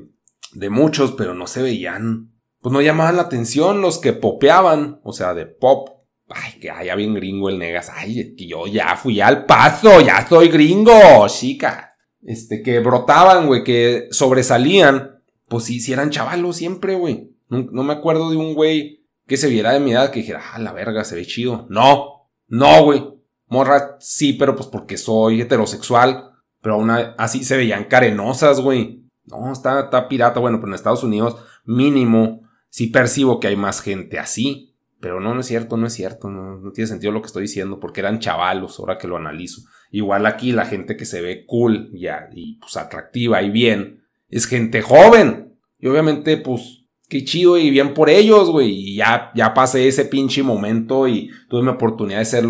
de 0.52 0.70
muchos, 0.70 1.12
pero 1.12 1.34
no 1.34 1.46
se 1.46 1.62
veían. 1.62 2.32
Pues 2.60 2.72
no 2.72 2.80
llamaban 2.80 3.16
la 3.16 3.22
atención 3.22 3.80
los 3.80 3.98
que 3.98 4.12
popeaban, 4.12 5.00
o 5.04 5.12
sea, 5.12 5.34
de 5.34 5.46
pop 5.46 5.98
Ay, 6.30 6.60
que 6.60 6.70
haya 6.70 6.94
bien 6.94 7.14
gringo 7.14 7.48
el 7.48 7.58
negas. 7.58 7.90
Ay, 7.94 8.34
yo 8.36 8.66
ya 8.66 8.96
fui 8.96 9.20
al 9.20 9.46
paso, 9.46 10.00
ya 10.00 10.26
soy 10.28 10.48
gringo, 10.48 11.26
chica. 11.28 11.96
Este, 12.22 12.62
que 12.62 12.80
brotaban, 12.80 13.46
güey, 13.46 13.64
que 13.64 14.08
sobresalían. 14.10 15.22
Pues 15.48 15.64
sí, 15.64 15.80
sí 15.80 15.92
eran 15.92 16.10
chavalos 16.10 16.56
siempre, 16.56 16.94
güey. 16.96 17.34
No, 17.48 17.82
me 17.82 17.94
acuerdo 17.94 18.30
de 18.30 18.36
un 18.36 18.54
güey 18.54 19.06
que 19.26 19.38
se 19.38 19.48
viera 19.48 19.72
de 19.72 19.80
mi 19.80 19.92
edad 19.92 20.10
que 20.10 20.20
dijera, 20.20 20.42
ah, 20.52 20.58
la 20.58 20.72
verga, 20.72 21.04
se 21.04 21.14
ve 21.14 21.24
chido. 21.24 21.66
No, 21.70 22.28
no, 22.46 22.84
güey. 22.84 23.02
Morra, 23.48 23.96
sí, 24.00 24.34
pero 24.34 24.54
pues 24.54 24.68
porque 24.68 24.96
soy 24.96 25.40
heterosexual. 25.40 26.30
Pero 26.60 26.74
aún 26.74 26.90
así 26.90 27.44
se 27.44 27.56
veían 27.56 27.84
carenosas, 27.84 28.60
güey. 28.60 29.04
No, 29.24 29.52
está, 29.52 29.80
está 29.80 30.08
pirata. 30.08 30.40
Bueno, 30.40 30.58
pero 30.58 30.68
en 30.68 30.74
Estados 30.74 31.04
Unidos, 31.04 31.36
mínimo, 31.64 32.42
sí 32.68 32.88
percibo 32.88 33.40
que 33.40 33.48
hay 33.48 33.56
más 33.56 33.80
gente 33.80 34.18
así. 34.18 34.74
Pero 35.00 35.20
no, 35.20 35.32
no 35.32 35.40
es 35.40 35.46
cierto, 35.46 35.76
no 35.76 35.86
es 35.86 35.92
cierto, 35.92 36.28
no, 36.28 36.72
tiene 36.72 36.88
sentido 36.88 37.12
lo 37.12 37.20
que 37.20 37.28
estoy 37.28 37.42
diciendo, 37.42 37.78
porque 37.78 38.00
eran 38.00 38.18
chavalos, 38.18 38.80
ahora 38.80 38.98
que 38.98 39.06
lo 39.06 39.16
analizo. 39.16 39.62
Igual 39.92 40.26
aquí 40.26 40.50
la 40.50 40.66
gente 40.66 40.96
que 40.96 41.04
se 41.04 41.20
ve 41.20 41.44
cool 41.46 41.90
ya, 41.92 42.28
y 42.32 42.58
pues 42.58 42.76
atractiva 42.76 43.40
y 43.42 43.50
bien, 43.50 44.02
es 44.28 44.46
gente 44.46 44.82
joven. 44.82 45.56
Y 45.78 45.86
obviamente, 45.86 46.36
pues, 46.36 46.84
qué 47.08 47.24
chido 47.24 47.56
y 47.56 47.70
bien 47.70 47.94
por 47.94 48.10
ellos, 48.10 48.50
güey. 48.50 48.70
Y 48.70 48.96
ya, 48.96 49.30
ya 49.36 49.54
pasé 49.54 49.86
ese 49.86 50.04
pinche 50.04 50.42
momento 50.42 51.06
y 51.06 51.30
tuve 51.48 51.62
mi 51.62 51.68
oportunidad 51.68 52.18
de 52.18 52.24
ser 52.24 52.44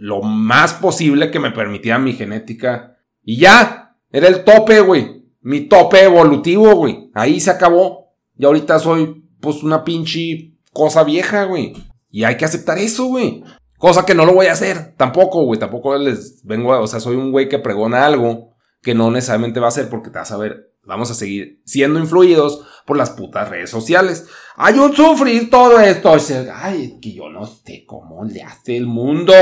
lo, 0.00 0.22
más 0.22 0.74
posible 0.74 1.30
que 1.30 1.38
me 1.38 1.50
permitía 1.50 1.98
mi 1.98 2.14
genética. 2.14 2.96
Y 3.22 3.38
ya, 3.38 3.96
era 4.10 4.28
el 4.28 4.44
tope, 4.44 4.80
güey. 4.80 5.26
Mi 5.42 5.60
tope 5.60 6.02
evolutivo, 6.02 6.74
güey. 6.74 7.10
Ahí 7.14 7.38
se 7.40 7.50
acabó. 7.50 8.14
Y 8.36 8.44
ahorita 8.44 8.78
soy, 8.78 9.28
pues, 9.40 9.62
una 9.62 9.84
pinche 9.84 10.54
cosa 10.72 11.04
vieja, 11.04 11.44
güey. 11.44 11.74
Y 12.10 12.24
hay 12.24 12.36
que 12.36 12.44
aceptar 12.44 12.78
eso, 12.78 13.06
güey. 13.06 13.44
Cosa 13.78 14.04
que 14.04 14.14
no 14.14 14.26
lo 14.26 14.34
voy 14.34 14.46
a 14.46 14.52
hacer. 14.52 14.94
Tampoco, 14.96 15.44
güey. 15.44 15.60
Tampoco 15.60 15.96
les 15.96 16.42
vengo 16.44 16.72
a. 16.72 16.80
O 16.80 16.86
sea, 16.86 17.00
soy 17.00 17.16
un 17.16 17.30
güey 17.30 17.48
que 17.48 17.58
pregona 17.58 18.04
algo 18.04 18.56
que 18.82 18.94
no 18.94 19.10
necesariamente 19.10 19.60
va 19.60 19.68
a 19.68 19.72
ser 19.72 19.88
porque 19.88 20.10
te 20.10 20.18
vas 20.18 20.32
a 20.32 20.38
ver. 20.38 20.74
Vamos 20.84 21.10
a 21.10 21.14
seguir 21.14 21.60
siendo 21.66 22.00
influidos 22.00 22.66
por 22.86 22.96
las 22.96 23.10
putas 23.10 23.48
redes 23.48 23.70
sociales. 23.70 24.26
Hay 24.56 24.78
un 24.78 24.94
sufrir 24.96 25.50
todo 25.50 25.78
esto. 25.78 26.16
Ay, 26.54 26.98
que 27.00 27.12
yo 27.12 27.28
no 27.28 27.46
sé 27.46 27.84
cómo 27.86 28.24
le 28.24 28.42
hace 28.42 28.76
el 28.76 28.86
mundo. 28.86 29.34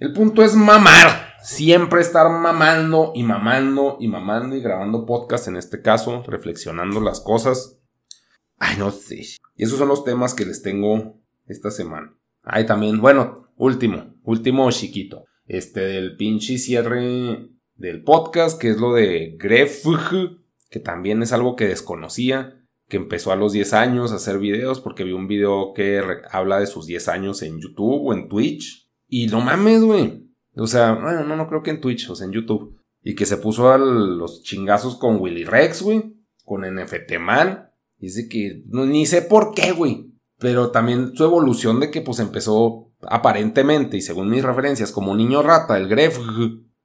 El 0.00 0.12
punto 0.12 0.44
es 0.44 0.54
mamar. 0.54 1.34
Siempre 1.42 2.00
estar 2.00 2.30
mamando 2.30 3.10
y 3.16 3.24
mamando 3.24 3.96
y 3.98 4.06
mamando 4.06 4.54
y 4.54 4.60
grabando 4.60 5.04
podcast 5.04 5.48
en 5.48 5.56
este 5.56 5.82
caso, 5.82 6.22
reflexionando 6.24 7.00
las 7.00 7.20
cosas. 7.20 7.80
Ay, 8.58 8.76
no 8.78 8.92
sé. 8.92 9.22
Y 9.56 9.64
esos 9.64 9.76
son 9.76 9.88
los 9.88 10.04
temas 10.04 10.34
que 10.34 10.46
les 10.46 10.62
tengo 10.62 11.20
esta 11.46 11.72
semana. 11.72 12.16
Ay, 12.44 12.64
también, 12.64 13.00
bueno, 13.00 13.48
último, 13.56 14.14
último 14.22 14.70
chiquito. 14.70 15.24
Este 15.46 15.80
del 15.80 16.16
pinche 16.16 16.58
cierre 16.58 17.48
del 17.74 18.04
podcast, 18.04 18.60
que 18.60 18.70
es 18.70 18.78
lo 18.78 18.94
de 18.94 19.36
Gref, 19.36 19.84
que 20.70 20.78
también 20.78 21.24
es 21.24 21.32
algo 21.32 21.56
que 21.56 21.66
desconocía, 21.66 22.64
que 22.88 22.98
empezó 22.98 23.32
a 23.32 23.36
los 23.36 23.52
10 23.52 23.72
años 23.72 24.12
a 24.12 24.16
hacer 24.16 24.38
videos, 24.38 24.80
porque 24.80 25.02
vi 25.02 25.10
un 25.10 25.26
video 25.26 25.72
que 25.74 26.00
habla 26.30 26.60
de 26.60 26.68
sus 26.68 26.86
10 26.86 27.08
años 27.08 27.42
en 27.42 27.60
YouTube 27.60 28.06
o 28.06 28.12
en 28.12 28.28
Twitch. 28.28 28.87
Y 29.08 29.26
no 29.26 29.40
mames, 29.40 29.82
güey. 29.82 30.28
O 30.54 30.66
sea, 30.66 30.92
bueno, 30.92 31.24
no, 31.24 31.36
no 31.36 31.48
creo 31.48 31.62
que 31.62 31.70
en 31.70 31.80
Twitch, 31.80 32.08
o 32.10 32.14
sea, 32.14 32.26
en 32.26 32.32
YouTube. 32.32 32.78
Y 33.02 33.14
que 33.14 33.26
se 33.26 33.38
puso 33.38 33.72
a 33.72 33.78
los 33.78 34.42
chingazos 34.42 34.96
con 34.96 35.20
Willy 35.20 35.44
Rex, 35.44 35.82
güey. 35.82 36.14
Con 36.44 36.62
NFT 36.62 37.18
Man. 37.18 37.70
Dice 37.98 38.28
que 38.28 38.62
no, 38.66 38.86
ni 38.86 39.06
sé 39.06 39.22
por 39.22 39.54
qué, 39.54 39.72
güey. 39.72 40.12
Pero 40.38 40.70
también 40.70 41.16
su 41.16 41.24
evolución 41.24 41.80
de 41.80 41.90
que 41.90 42.00
pues 42.00 42.20
empezó 42.20 42.92
aparentemente 43.02 43.96
y 43.96 44.00
según 44.00 44.30
mis 44.30 44.44
referencias 44.44 44.92
como 44.92 45.16
niño 45.16 45.42
rata, 45.42 45.76
el 45.76 45.88
Gref. 45.88 46.18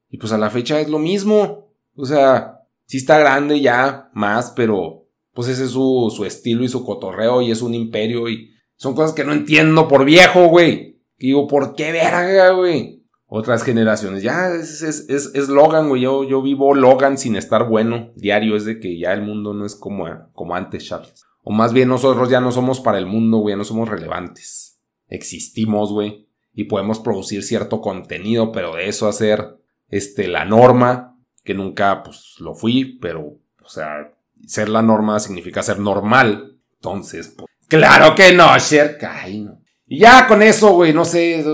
Y 0.10 0.18
pues 0.18 0.32
a 0.32 0.38
la 0.38 0.50
fecha 0.50 0.80
es 0.80 0.90
lo 0.90 1.00
mismo. 1.00 1.74
O 1.96 2.06
sea, 2.06 2.62
sí 2.86 2.98
está 2.98 3.20
grande 3.20 3.62
ya, 3.62 4.10
más, 4.14 4.52
pero 4.56 5.08
pues 5.34 5.48
ese 5.48 5.66
es 5.66 5.72
su, 5.72 6.12
su 6.16 6.26
estilo 6.26 6.64
y 6.64 6.70
su 6.70 6.86
cotorreo 6.86 7.42
y 7.42 7.52
es 7.52 7.62
un 7.62 7.74
imperio 7.74 8.30
y 8.30 8.52
son 8.76 8.96
cosas 8.96 9.14
que 9.14 9.24
no 9.24 9.34
entiendo 9.34 9.88
por 9.88 10.06
viejo, 10.06 10.48
güey. 10.48 10.93
Digo, 11.28 11.48
¿por 11.48 11.76
qué 11.76 11.92
verga, 11.92 12.52
güey? 12.52 13.04
otras 13.36 13.64
generaciones. 13.64 14.22
Ya 14.22 14.50
es, 14.50 14.84
es, 14.84 15.10
es, 15.10 15.50
Logan, 15.50 15.90
güey. 15.90 16.04
Yo, 16.04 16.24
yo 16.24 16.44
vivo 16.44 16.76
Logan 16.76 17.18
sin 17.18 17.36
estar 17.36 17.68
bueno. 17.68 18.12
Diario 18.16 18.56
es 18.56 18.64
de 18.64 18.80
que 18.80 19.00
ya 19.00 19.12
el 19.12 19.24
mundo 19.24 19.56
no 19.56 19.66
es 19.66 19.74
como, 19.74 20.06
como 20.34 20.54
antes, 20.54 20.86
Charles. 20.86 21.26
O 21.42 21.52
más 21.52 21.74
bien 21.74 21.90
nosotros 21.90 22.30
ya 22.30 22.40
no 22.40 22.52
somos 22.52 22.80
para 22.80 23.00
el 23.00 23.08
mundo, 23.08 23.40
güey. 23.40 23.56
No 23.56 23.64
somos 23.64 23.90
relevantes. 23.90 24.80
Existimos, 25.08 25.92
güey. 25.92 26.28
Y 26.54 26.66
podemos 26.66 27.00
producir 27.00 27.42
cierto 27.42 27.82
contenido, 27.82 28.52
pero 28.52 28.76
de 28.76 28.88
eso 28.88 29.08
hacer 29.08 29.58
este, 29.90 30.28
la 30.28 30.46
norma, 30.46 31.18
que 31.44 31.56
nunca 31.56 32.04
pues 32.04 32.36
lo 32.38 32.54
fui, 32.54 33.00
pero, 33.02 33.40
o 33.64 33.68
sea, 33.68 34.14
ser 34.46 34.70
la 34.70 34.84
norma 34.84 35.20
significa 35.20 35.64
ser 35.64 35.80
normal. 35.80 36.60
Entonces, 36.76 37.34
pues, 37.36 37.50
claro 37.68 38.14
que 38.14 38.32
no, 38.34 38.56
Sher, 38.60 39.00
no. 39.40 39.63
Y 39.94 40.00
ya 40.00 40.26
con 40.28 40.42
eso, 40.42 40.72
güey, 40.72 40.92
no 40.92 41.06
sé, 41.06 41.46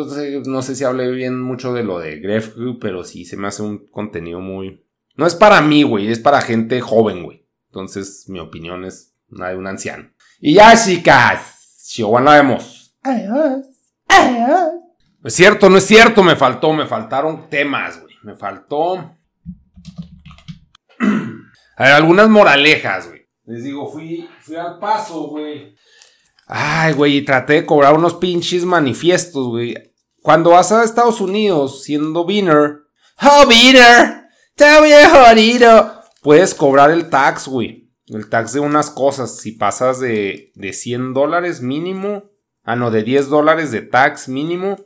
no 0.46 0.62
sé, 0.62 0.74
si 0.74 0.86
hablé 0.86 1.12
bien 1.12 1.42
mucho 1.42 1.74
de 1.74 1.84
lo 1.84 2.00
de 2.00 2.22
Gref, 2.22 2.56
pero 2.80 3.04
sí 3.04 3.26
se 3.26 3.36
me 3.36 3.50
hace 3.50 3.64
un 3.64 3.90
contenido 3.90 4.40
muy... 4.40 4.88
No 5.16 5.28
es 5.28 5.36
para 5.36 5.62
mí, 5.62 5.84
güey, 5.84 6.10
es 6.10 6.20
para 6.20 6.40
gente 6.40 6.80
joven, 6.80 7.26
güey. 7.26 7.46
Entonces, 7.68 8.30
mi 8.30 8.40
opinión 8.40 8.86
es 8.86 9.14
la 9.28 9.50
de 9.50 9.58
un 9.58 9.68
anciano. 9.68 10.14
Y 10.40 10.54
ya, 10.54 10.74
chicas, 10.82 11.84
Chihuahua, 11.86 12.36
vemos. 12.36 12.98
Adiós. 13.04 13.66
Adiós. 14.08 14.70
Es 15.26 15.34
cierto, 15.34 15.70
no 15.70 15.78
es 15.78 15.84
cierto, 15.84 16.24
me 16.24 16.38
faltó, 16.38 16.72
me 16.72 16.86
faltaron 16.86 17.50
temas, 17.50 18.00
güey. 18.02 18.16
Me 18.24 18.36
faltó... 18.36 19.00
A 21.76 21.84
ver, 21.84 21.92
algunas 21.92 22.30
moralejas, 22.30 23.10
güey. 23.10 23.20
Les 23.44 23.66
digo, 23.66 23.92
fui, 23.92 24.30
fui 24.40 24.56
al 24.56 24.80
paso, 24.80 25.28
güey. 25.28 25.76
Ay, 26.52 26.94
güey, 26.94 27.18
y 27.18 27.22
traté 27.22 27.54
de 27.54 27.66
cobrar 27.68 27.94
unos 27.94 28.16
pinches 28.16 28.66
manifiestos, 28.66 29.50
güey. 29.50 29.76
Cuando 30.24 30.50
vas 30.50 30.72
a 30.72 30.84
Estados 30.84 31.22
Unidos 31.22 31.84
siendo 31.84 32.26
beaner. 32.26 32.80
¡Oh, 33.22 33.46
beaner! 33.48 34.24
¡Está 34.50 34.82
bien 34.82 35.08
jodido! 35.12 36.02
Puedes 36.24 36.56
cobrar 36.56 36.90
el 36.90 37.08
tax, 37.12 37.48
güey. 37.48 37.92
El 38.08 38.30
tax 38.30 38.54
de 38.54 38.62
unas 38.62 38.90
cosas. 38.90 39.38
Si 39.38 39.52
pasas 39.52 40.00
de, 40.00 40.52
de 40.56 40.74
100 40.74 41.14
dólares 41.14 41.62
mínimo. 41.62 42.32
Ah, 42.64 42.76
no, 42.76 42.90
de 42.90 43.04
10 43.04 43.30
dólares 43.30 43.70
de 43.72 43.84
tax 43.84 44.28
mínimo. 44.28 44.78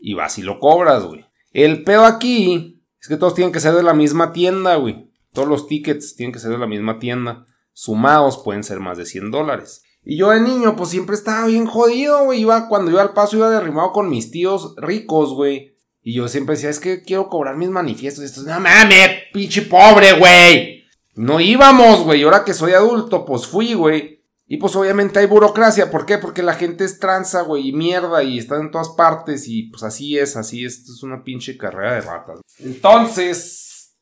Y 0.00 0.14
vas 0.14 0.36
y 0.38 0.42
lo 0.42 0.58
cobras, 0.58 1.04
güey. 1.04 1.24
El 1.52 1.84
pedo 1.84 2.04
aquí 2.06 2.82
es 3.00 3.06
que 3.06 3.16
todos 3.16 3.36
tienen 3.36 3.52
que 3.52 3.60
ser 3.60 3.74
de 3.74 3.84
la 3.84 3.94
misma 3.94 4.32
tienda, 4.32 4.74
güey. 4.74 5.12
Todos 5.32 5.46
los 5.46 5.68
tickets 5.68 6.16
tienen 6.16 6.32
que 6.32 6.40
ser 6.40 6.50
de 6.50 6.58
la 6.58 6.66
misma 6.66 6.98
tienda. 6.98 7.46
Sumados 7.72 8.42
pueden 8.44 8.64
ser 8.64 8.80
más 8.80 8.98
de 8.98 9.06
100 9.06 9.30
dólares. 9.30 9.84
Y 10.04 10.18
yo 10.18 10.30
de 10.30 10.40
niño, 10.40 10.74
pues 10.76 10.90
siempre 10.90 11.14
estaba 11.14 11.46
bien 11.46 11.66
jodido, 11.66 12.24
güey. 12.24 12.40
Iba, 12.40 12.68
cuando 12.68 12.90
iba 12.90 13.02
al 13.02 13.12
paso, 13.12 13.36
iba 13.36 13.50
derrimado 13.50 13.92
con 13.92 14.08
mis 14.10 14.30
tíos 14.30 14.74
ricos, 14.76 15.32
güey. 15.32 15.76
Y 16.02 16.14
yo 16.14 16.26
siempre 16.26 16.56
decía, 16.56 16.70
es 16.70 16.80
que 16.80 17.02
quiero 17.02 17.28
cobrar 17.28 17.56
mis 17.56 17.70
manifiestos. 17.70 18.22
Y 18.22 18.26
estos, 18.26 18.44
no 18.44 18.58
mames, 18.58 19.10
pinche 19.32 19.62
pobre, 19.62 20.12
güey. 20.14 20.82
No 21.14 21.38
íbamos, 21.38 22.02
güey. 22.02 22.20
Y 22.20 22.24
ahora 22.24 22.44
que 22.44 22.54
soy 22.54 22.72
adulto, 22.72 23.24
pues 23.24 23.46
fui, 23.46 23.74
güey. 23.74 24.24
Y 24.48 24.56
pues 24.56 24.74
obviamente 24.74 25.20
hay 25.20 25.26
burocracia. 25.26 25.90
¿Por 25.90 26.04
qué? 26.04 26.18
Porque 26.18 26.42
la 26.42 26.54
gente 26.54 26.84
es 26.84 26.98
tranza, 26.98 27.42
güey, 27.42 27.68
y 27.68 27.72
mierda, 27.72 28.22
y 28.22 28.38
está 28.38 28.56
en 28.56 28.70
todas 28.70 28.90
partes. 28.90 29.46
Y 29.46 29.70
pues 29.70 29.84
así 29.84 30.18
es, 30.18 30.36
así 30.36 30.64
es. 30.64 30.78
Esto 30.78 30.92
es 30.92 31.02
una 31.04 31.22
pinche 31.22 31.56
carrera 31.56 31.94
de 31.94 32.00
ratas. 32.00 32.40
Entonces. 32.58 33.94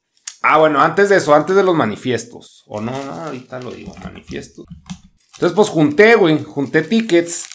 Ah, 0.43 0.57
bueno, 0.57 0.81
antes 0.81 1.11
de 1.11 1.17
eso, 1.17 1.35
antes 1.35 1.55
de 1.55 1.63
los 1.63 1.77
manifiestos. 1.77 2.65
O 2.67 2.81
no, 2.81 2.93
no, 3.05 3.13
ahorita 3.13 3.61
lo 3.61 3.71
digo, 3.71 3.95
manifiestos. 4.03 4.65
Entonces, 5.41 5.57
pues 5.57 5.71
junté, 5.71 6.17
güey, 6.17 6.45
junté 6.45 6.83
tickets. 6.83 7.47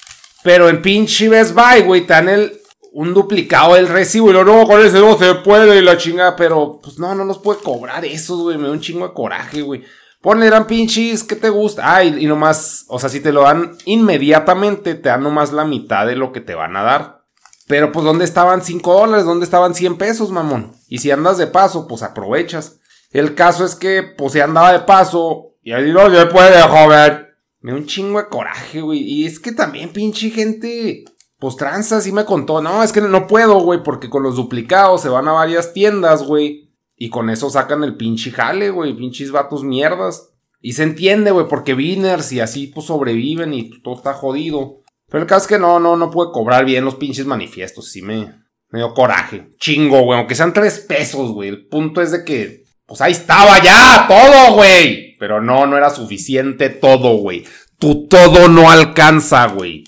Pero 0.44 0.70
en 0.70 0.82
pinche 0.82 1.30
Best 1.30 1.54
Buy, 1.54 1.84
güey, 1.84 2.08
tan 2.08 2.28
el, 2.28 2.60
un 2.92 3.14
duplicado 3.14 3.76
del 3.76 3.88
recibo. 3.88 4.32
Y 4.32 4.34
lo 4.34 4.44
no, 4.44 4.66
con 4.66 4.84
ese 4.84 5.00
no 5.00 5.16
se 5.20 5.36
puede 5.36 5.78
y 5.78 5.82
la 5.84 5.96
chingada. 5.96 6.36
Pero, 6.36 6.80
pues 6.82 6.98
no, 6.98 7.14
no 7.14 7.24
nos 7.26 7.38
puede 7.38 7.60
cobrar 7.60 8.04
esos, 8.04 8.42
güey. 8.42 8.58
Me 8.58 8.70
da 8.70 8.74
un 8.74 8.80
chingo 8.80 9.08
de 9.08 9.14
coraje, 9.14 9.62
güey. 9.62 9.84
Ponle, 10.20 10.48
eran 10.48 10.66
pinches, 10.66 11.24
¿qué 11.24 11.36
te 11.36 11.50
gusta? 11.50 11.96
Ah, 11.96 12.04
y, 12.04 12.26
nomás, 12.26 12.86
o 12.88 12.98
sea, 12.98 13.08
si 13.08 13.20
te 13.20 13.32
lo 13.32 13.44
dan 13.44 13.78
inmediatamente, 13.86 14.96
te 14.96 15.10
dan 15.10 15.22
nomás 15.22 15.54
la 15.54 15.66
mitad 15.66 16.08
de 16.08 16.16
lo 16.16 16.32
que 16.32 16.42
te 16.42 16.56
van 16.56 16.76
a 16.76 16.82
dar. 16.82 17.22
Pero, 17.68 17.92
pues, 17.92 18.04
¿dónde 18.04 18.26
estaban 18.26 18.64
5 18.64 19.00
dólares? 19.00 19.26
¿Dónde 19.26 19.46
estaban 19.46 19.76
100 19.76 20.00
pesos, 20.00 20.32
mamón? 20.32 20.72
Y 20.88 20.98
si 20.98 21.12
andas 21.12 21.38
de 21.38 21.46
paso, 21.46 21.88
pues 21.88 22.02
aprovechas. 22.02 22.80
El 23.12 23.36
caso 23.36 23.64
es 23.64 23.76
que, 23.76 24.02
pues, 24.02 24.34
si 24.34 24.40
andaba 24.40 24.74
de 24.74 24.80
paso, 24.80 25.52
y 25.62 25.72
ahí 25.72 25.92
no 25.92 26.10
se 26.10 26.26
puede, 26.26 26.60
joven. 26.64 27.25
Me 27.66 27.72
da 27.72 27.80
un 27.80 27.88
chingo 27.88 28.22
de 28.22 28.30
coraje, 28.30 28.80
güey. 28.80 29.00
Y 29.00 29.26
es 29.26 29.40
que 29.40 29.52
también, 29.52 29.90
pinche 29.90 30.30
gente. 30.30 31.04
Pues 31.40 31.56
tranza, 31.56 32.00
sí 32.00 32.12
me 32.12 32.24
contó. 32.24 32.62
No, 32.62 32.84
es 32.84 32.92
que 32.92 33.02
no 33.02 33.26
puedo, 33.26 33.60
güey, 33.62 33.82
porque 33.82 34.08
con 34.08 34.22
los 34.22 34.36
duplicados 34.36 35.02
se 35.02 35.10
van 35.10 35.28
a 35.28 35.32
varias 35.32 35.74
tiendas, 35.74 36.22
güey. 36.22 36.76
Y 36.96 37.10
con 37.10 37.32
eso 37.32 37.50
sacan 37.50 37.84
el 37.84 37.98
pinche 37.98 38.30
jale, 38.30 38.70
güey. 38.70 38.96
Pinches 38.96 39.32
vatos 39.32 39.64
mierdas. 39.64 40.30
Y 40.62 40.74
se 40.74 40.84
entiende, 40.84 41.32
güey, 41.32 41.48
porque 41.48 41.74
Winners 41.74 42.32
y 42.34 42.40
así 42.40 42.68
pues 42.68 42.86
sobreviven 42.86 43.52
y 43.56 43.82
todo 43.82 43.96
está 43.96 44.14
jodido. 44.14 44.84
Pero 45.10 45.24
el 45.24 45.28
caso 45.28 45.46
es 45.46 45.48
que 45.48 45.58
no, 45.58 45.80
no, 45.80 45.98
no 45.98 46.12
pude 46.12 46.32
cobrar 46.32 46.66
bien 46.66 46.86
los 46.86 46.94
pinches 46.94 47.26
manifiestos. 47.26 47.90
Sí 47.90 48.04
me, 48.04 48.44
me 48.70 48.78
dio 48.78 48.94
coraje. 48.94 49.50
Chingo, 49.58 50.04
güey. 50.04 50.20
Aunque 50.20 50.36
sean 50.36 50.54
tres 50.54 50.82
pesos, 50.82 51.32
güey. 51.32 51.50
El 51.50 51.66
punto 51.66 52.04
es 52.04 52.12
de 52.12 52.24
que 52.24 52.65
pues 52.86 53.02
ahí 53.02 53.12
estaba 53.12 53.62
ya, 53.62 54.06
todo, 54.08 54.56
güey. 54.56 55.16
Pero 55.18 55.42
no, 55.42 55.66
no 55.66 55.78
era 55.78 55.90
suficiente 55.90 56.70
todo, 56.70 57.18
güey. 57.18 57.46
Tu 57.80 58.08
todo 58.08 58.48
no 58.48 58.70
alcanza, 58.70 59.48
güey. 59.48 59.84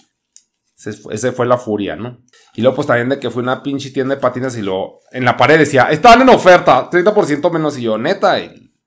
Ese 1.12 1.32
fue, 1.32 1.46
la 1.46 1.58
furia, 1.58 1.96
¿no? 1.96 2.20
Y 2.56 2.62
luego, 2.62 2.78
pues 2.78 2.88
también 2.88 3.10
de 3.10 3.20
que 3.20 3.30
fue 3.30 3.44
una 3.44 3.62
pinche 3.62 3.92
tienda 3.92 4.16
de 4.16 4.22
patinas 4.22 4.58
y 4.58 4.62
luego 4.62 5.02
en 5.12 5.26
la 5.26 5.36
pared 5.36 5.58
decía, 5.58 5.90
estaban 5.92 6.22
en 6.22 6.30
oferta, 6.30 6.90
30% 6.90 7.52
menos. 7.52 7.78
Y 7.78 7.84
yo, 7.84 7.98
neta, 7.98 8.38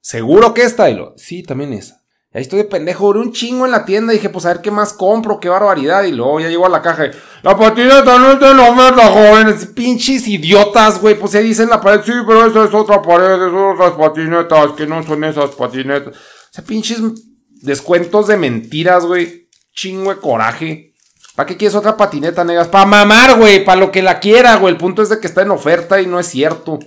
¿seguro 0.00 0.54
que 0.54 0.62
esta? 0.62 0.88
Y 0.88 0.94
lo, 0.94 1.14
sí, 1.16 1.42
también 1.42 1.72
esa. 1.72 1.99
Ahí 2.32 2.42
estoy 2.42 2.58
de 2.58 2.64
pendejo, 2.64 3.08
duré 3.08 3.18
un 3.18 3.32
chingo 3.32 3.64
en 3.64 3.72
la 3.72 3.84
tienda. 3.84 4.12
Y 4.12 4.16
dije, 4.16 4.28
pues 4.28 4.46
a 4.46 4.52
ver 4.52 4.60
qué 4.60 4.70
más 4.70 4.92
compro, 4.92 5.40
qué 5.40 5.48
barbaridad. 5.48 6.04
Y 6.04 6.12
luego 6.12 6.38
ya 6.38 6.48
llego 6.48 6.64
a 6.64 6.68
la 6.68 6.80
caja 6.80 7.06
y, 7.06 7.10
la 7.42 7.56
patineta 7.56 8.18
no 8.18 8.32
está 8.32 8.52
en 8.52 8.60
oferta, 8.60 9.08
jóvenes. 9.08 9.66
Pinches 9.66 10.28
idiotas, 10.28 11.00
güey. 11.00 11.18
Pues 11.18 11.34
ahí 11.34 11.44
dicen 11.44 11.68
la 11.68 11.80
pared, 11.80 12.02
sí, 12.04 12.12
pero 12.26 12.46
esa 12.46 12.64
es 12.64 12.74
otra 12.74 13.02
pared, 13.02 13.36
son 13.36 13.74
otras 13.74 13.92
patinetas, 13.92 14.72
que 14.76 14.86
no 14.86 15.02
son 15.02 15.24
esas 15.24 15.50
patinetas. 15.50 16.14
O 16.14 16.52
sea, 16.52 16.64
pinches 16.64 17.00
descuentos 17.62 18.28
de 18.28 18.36
mentiras, 18.36 19.04
güey. 19.04 19.48
Chingo 19.74 20.14
de 20.14 20.20
coraje. 20.20 20.94
¿Para 21.34 21.46
qué 21.46 21.56
quieres 21.56 21.74
otra 21.74 21.96
patineta, 21.96 22.44
negas? 22.44 22.68
Para 22.68 22.86
mamar, 22.86 23.38
güey, 23.38 23.64
para 23.64 23.80
lo 23.80 23.90
que 23.90 24.02
la 24.02 24.20
quiera, 24.20 24.56
güey. 24.56 24.74
El 24.74 24.78
punto 24.78 25.02
es 25.02 25.08
de 25.08 25.18
que 25.18 25.26
está 25.26 25.42
en 25.42 25.50
oferta 25.50 26.00
y 26.00 26.06
no 26.06 26.20
es 26.20 26.26
cierto. 26.26 26.78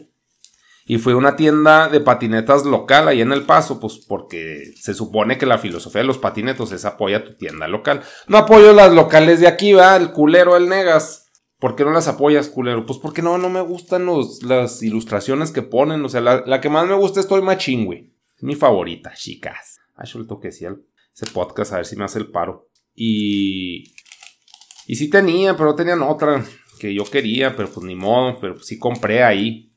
Y 0.85 0.97
fue 0.97 1.15
una 1.15 1.35
tienda 1.35 1.87
de 1.87 2.01
patinetas 2.01 2.65
local 2.65 3.07
ahí 3.07 3.21
en 3.21 3.31
El 3.31 3.43
Paso, 3.43 3.79
pues 3.79 3.99
porque 4.05 4.73
se 4.75 4.93
supone 4.93 5.37
que 5.37 5.45
la 5.45 5.57
filosofía 5.57 6.01
de 6.01 6.07
los 6.07 6.17
patinetos 6.17 6.71
es 6.73 6.83
apoya 6.83 7.23
tu 7.23 7.35
tienda 7.35 7.67
local. 7.67 8.01
No 8.27 8.37
apoyo 8.37 8.73
las 8.73 8.91
locales 8.91 9.39
de 9.39 9.47
aquí, 9.47 9.73
va, 9.73 9.95
el 9.95 10.11
culero, 10.11 10.57
el 10.57 10.67
negas. 10.67 11.31
¿Por 11.57 11.77
qué 11.77 11.85
no 11.85 11.91
las 11.91 12.09
apoyas, 12.09 12.49
culero? 12.49 12.85
Pues 12.85 12.99
porque 12.99 13.21
no, 13.21 13.37
no 13.37 13.49
me 13.49 13.61
gustan 13.61 14.05
los, 14.05 14.43
las 14.43 14.83
ilustraciones 14.83 15.51
que 15.51 15.61
ponen. 15.61 16.03
O 16.03 16.09
sea, 16.09 16.19
la, 16.19 16.59
que 16.59 16.69
más 16.69 16.85
me 16.85 16.95
gusta 16.95 17.21
es 17.21 17.27
Toy. 17.27 17.41
Es 17.57 18.43
mi 18.43 18.55
favorita, 18.55 19.13
chicas. 19.15 19.79
Ay, 19.95 20.09
yo 20.11 20.19
le 20.19 20.25
toqué 20.25 20.49
ese 20.49 20.67
podcast 21.31 21.71
a 21.71 21.77
ver 21.77 21.85
si 21.85 21.95
me 21.95 22.03
hace 22.03 22.19
el 22.19 22.29
paro. 22.29 22.67
Y. 22.93 23.93
Y 24.85 24.95
sí 24.97 25.09
tenía, 25.09 25.55
pero 25.55 25.73
tenían 25.75 26.01
otra 26.01 26.43
que 26.79 26.93
yo 26.93 27.05
quería, 27.05 27.55
pero 27.55 27.69
pues 27.69 27.85
ni 27.85 27.95
modo, 27.95 28.37
pero 28.41 28.59
sí 28.59 28.77
compré 28.77 29.23
ahí. 29.23 29.72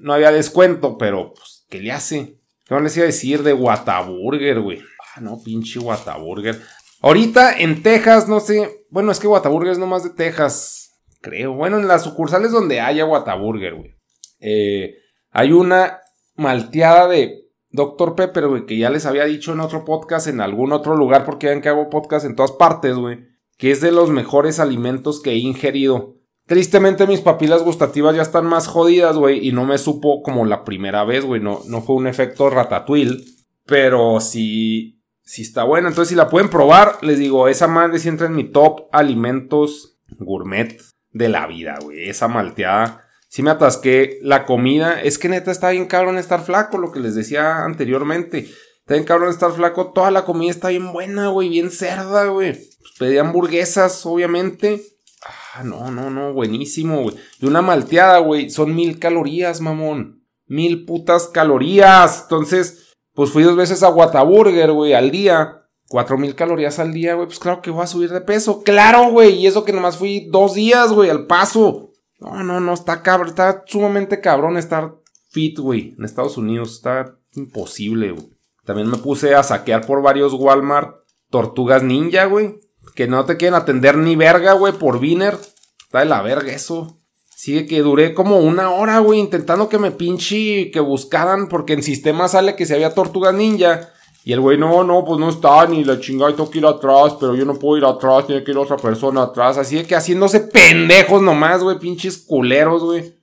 No 0.00 0.12
había 0.12 0.32
descuento, 0.32 0.98
pero 0.98 1.32
pues, 1.34 1.66
¿qué 1.68 1.80
le 1.80 1.92
hace? 1.92 2.40
¿Qué 2.64 2.74
no 2.74 2.80
les 2.80 2.96
iba 2.96 3.04
a 3.04 3.06
decir 3.06 3.42
de 3.42 3.52
Whataburger, 3.52 4.60
güey? 4.60 4.82
Ah, 5.14 5.20
no, 5.20 5.40
pinche 5.42 5.78
Whataburger. 5.78 6.60
Ahorita 7.00 7.58
en 7.58 7.82
Texas, 7.82 8.28
no 8.28 8.40
sé. 8.40 8.86
Bueno, 8.90 9.12
es 9.12 9.20
que 9.20 9.28
Whataburger 9.28 9.72
es 9.72 9.78
nomás 9.78 10.02
de 10.02 10.10
Texas, 10.10 11.00
creo. 11.20 11.52
Bueno, 11.52 11.78
en 11.78 11.86
las 11.86 12.02
sucursales 12.02 12.50
donde 12.50 12.80
haya 12.80 13.04
Whataburger, 13.04 13.74
güey. 13.74 13.94
Eh, 14.40 14.96
hay 15.30 15.52
una 15.52 16.00
malteada 16.34 17.06
de 17.06 17.46
Dr. 17.70 18.16
Pepper, 18.16 18.48
güey, 18.48 18.66
que 18.66 18.78
ya 18.78 18.90
les 18.90 19.06
había 19.06 19.24
dicho 19.24 19.52
en 19.52 19.60
otro 19.60 19.84
podcast, 19.84 20.26
en 20.26 20.40
algún 20.40 20.72
otro 20.72 20.96
lugar, 20.96 21.24
porque 21.24 21.48
ven 21.48 21.60
que 21.60 21.68
hago 21.68 21.90
podcast 21.90 22.26
en 22.26 22.34
todas 22.34 22.52
partes, 22.52 22.96
güey. 22.96 23.20
Que 23.58 23.70
es 23.70 23.80
de 23.80 23.92
los 23.92 24.10
mejores 24.10 24.58
alimentos 24.58 25.20
que 25.22 25.30
he 25.30 25.36
ingerido. 25.36 26.16
Tristemente 26.46 27.08
mis 27.08 27.22
papilas 27.22 27.64
gustativas 27.64 28.14
ya 28.14 28.22
están 28.22 28.46
más 28.46 28.68
jodidas, 28.68 29.16
güey, 29.16 29.46
y 29.46 29.50
no 29.50 29.64
me 29.64 29.78
supo 29.78 30.22
como 30.22 30.44
la 30.46 30.64
primera 30.64 31.04
vez, 31.04 31.24
güey, 31.24 31.40
no, 31.40 31.60
no 31.66 31.82
fue 31.82 31.96
un 31.96 32.06
efecto 32.06 32.48
ratatouille, 32.50 33.24
pero 33.66 34.20
sí, 34.20 35.02
sí 35.24 35.42
está 35.42 35.64
buena. 35.64 35.88
Entonces 35.88 36.10
si 36.10 36.14
la 36.14 36.28
pueden 36.28 36.48
probar, 36.48 36.98
les 37.02 37.18
digo, 37.18 37.48
esa 37.48 37.66
madre 37.66 37.98
sí 37.98 38.08
entra 38.08 38.28
en 38.28 38.36
mi 38.36 38.44
top 38.44 38.86
alimentos 38.92 39.98
gourmet 40.20 40.80
de 41.10 41.28
la 41.28 41.48
vida, 41.48 41.78
güey, 41.82 42.08
esa 42.08 42.28
malteada. 42.28 43.02
Sí 43.28 43.42
me 43.42 43.50
atasqué 43.50 44.20
la 44.22 44.46
comida, 44.46 45.02
es 45.02 45.18
que 45.18 45.28
neta 45.28 45.50
está 45.50 45.70
bien 45.70 45.86
cabrón 45.86 46.16
estar 46.16 46.44
flaco, 46.44 46.78
lo 46.78 46.92
que 46.92 47.00
les 47.00 47.16
decía 47.16 47.64
anteriormente. 47.64 48.46
Está 48.78 48.94
bien 48.94 49.04
cabrón 49.04 49.30
estar 49.30 49.50
flaco, 49.50 49.90
toda 49.92 50.12
la 50.12 50.24
comida 50.24 50.52
está 50.52 50.68
bien 50.68 50.92
buena, 50.92 51.26
güey, 51.26 51.48
bien 51.48 51.72
cerda, 51.72 52.26
güey. 52.26 52.52
Pues 52.52 52.92
pedí 53.00 53.18
hamburguesas, 53.18 54.06
obviamente 54.06 54.95
Ah, 55.24 55.62
no, 55.64 55.90
no, 55.90 56.10
no, 56.10 56.32
buenísimo, 56.32 57.02
güey. 57.02 57.16
Y 57.40 57.46
una 57.46 57.62
malteada, 57.62 58.18
güey, 58.18 58.50
son 58.50 58.74
mil 58.74 58.98
calorías, 58.98 59.60
mamón. 59.60 60.24
Mil 60.46 60.84
putas 60.84 61.28
calorías. 61.28 62.22
Entonces, 62.22 62.94
pues 63.14 63.30
fui 63.30 63.42
dos 63.42 63.56
veces 63.56 63.82
a 63.82 63.88
Whataburger, 63.88 64.72
güey, 64.72 64.92
al 64.92 65.10
día. 65.10 65.62
Cuatro 65.88 66.18
mil 66.18 66.34
calorías 66.34 66.78
al 66.78 66.92
día, 66.92 67.14
güey. 67.14 67.26
Pues 67.26 67.38
claro 67.38 67.62
que 67.62 67.70
voy 67.70 67.82
a 67.82 67.86
subir 67.86 68.10
de 68.10 68.20
peso. 68.20 68.62
Claro, 68.62 69.10
güey. 69.10 69.34
Y 69.34 69.46
eso 69.46 69.64
que 69.64 69.72
nomás 69.72 69.96
fui 69.96 70.28
dos 70.30 70.54
días, 70.54 70.92
güey, 70.92 71.10
al 71.10 71.26
paso. 71.26 71.92
No, 72.18 72.42
no, 72.42 72.60
no, 72.60 72.74
está 72.74 73.02
cabrón. 73.02 73.28
Está 73.28 73.64
sumamente 73.66 74.20
cabrón 74.20 74.56
estar 74.56 74.96
fit, 75.30 75.58
güey. 75.58 75.94
En 75.98 76.04
Estados 76.04 76.36
Unidos 76.36 76.72
está 76.72 77.18
imposible, 77.34 78.12
güey. 78.12 78.30
También 78.64 78.90
me 78.90 78.98
puse 78.98 79.34
a 79.34 79.42
saquear 79.42 79.86
por 79.86 80.02
varios 80.02 80.32
Walmart 80.32 80.96
tortugas 81.30 81.82
ninja, 81.82 82.24
güey. 82.24 82.58
Que 82.96 83.06
no 83.06 83.24
te 83.26 83.36
quieren 83.36 83.54
atender 83.54 83.96
ni 83.98 84.16
verga, 84.16 84.54
güey, 84.54 84.72
por 84.72 84.98
Viner. 84.98 85.38
Está 85.84 86.00
de 86.00 86.06
la 86.06 86.22
verga 86.22 86.52
eso. 86.52 86.98
Sigue 87.36 87.66
que 87.66 87.82
duré 87.82 88.14
como 88.14 88.38
una 88.38 88.70
hora, 88.70 88.98
güey, 88.98 89.20
intentando 89.20 89.68
que 89.68 89.78
me 89.78 89.90
pinche, 89.90 90.70
que 90.70 90.80
buscaran, 90.80 91.48
porque 91.48 91.74
en 91.74 91.82
sistema 91.82 92.26
sale 92.26 92.56
que 92.56 92.64
se 92.64 92.74
había 92.74 92.94
tortuga 92.94 93.30
ninja. 93.30 93.90
Y 94.24 94.32
el 94.32 94.40
güey, 94.40 94.56
no, 94.56 94.82
no, 94.82 95.04
pues 95.04 95.20
no 95.20 95.28
está, 95.28 95.66
ni 95.66 95.84
la 95.84 96.00
chingada, 96.00 96.34
tengo 96.34 96.50
que 96.50 96.58
ir 96.58 96.66
atrás, 96.66 97.14
pero 97.20 97.36
yo 97.36 97.44
no 97.44 97.58
puedo 97.58 97.76
ir 97.76 97.84
atrás, 97.84 98.26
tiene 98.26 98.42
que 98.42 98.52
ir 98.52 98.56
otra 98.56 98.78
persona 98.78 99.22
atrás. 99.22 99.58
Así 99.58 99.76
de 99.76 99.84
que 99.84 99.94
haciéndose 99.94 100.40
pendejos 100.40 101.20
nomás, 101.20 101.62
güey, 101.62 101.78
pinches 101.78 102.16
culeros, 102.16 102.82
güey. 102.82 103.14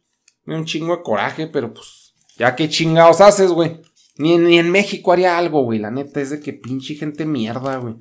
Un 0.45 0.65
chingo 0.65 0.95
de 0.95 1.01
coraje, 1.01 1.47
pero 1.47 1.73
pues, 1.73 2.13
ya 2.37 2.55
qué 2.55 2.69
chingados 2.69 3.19
haces, 3.19 3.51
güey. 3.51 3.81
Ni 4.17 4.59
en 4.59 4.69
México 4.69 5.11
haría 5.11 5.39
algo, 5.39 5.63
güey. 5.63 5.79
La 5.79 5.89
neta 5.89 6.21
es 6.21 6.29
de 6.29 6.39
que 6.39 6.53
pinche 6.53 6.93
gente 6.93 7.25
mierda, 7.25 7.77
güey. 7.77 7.95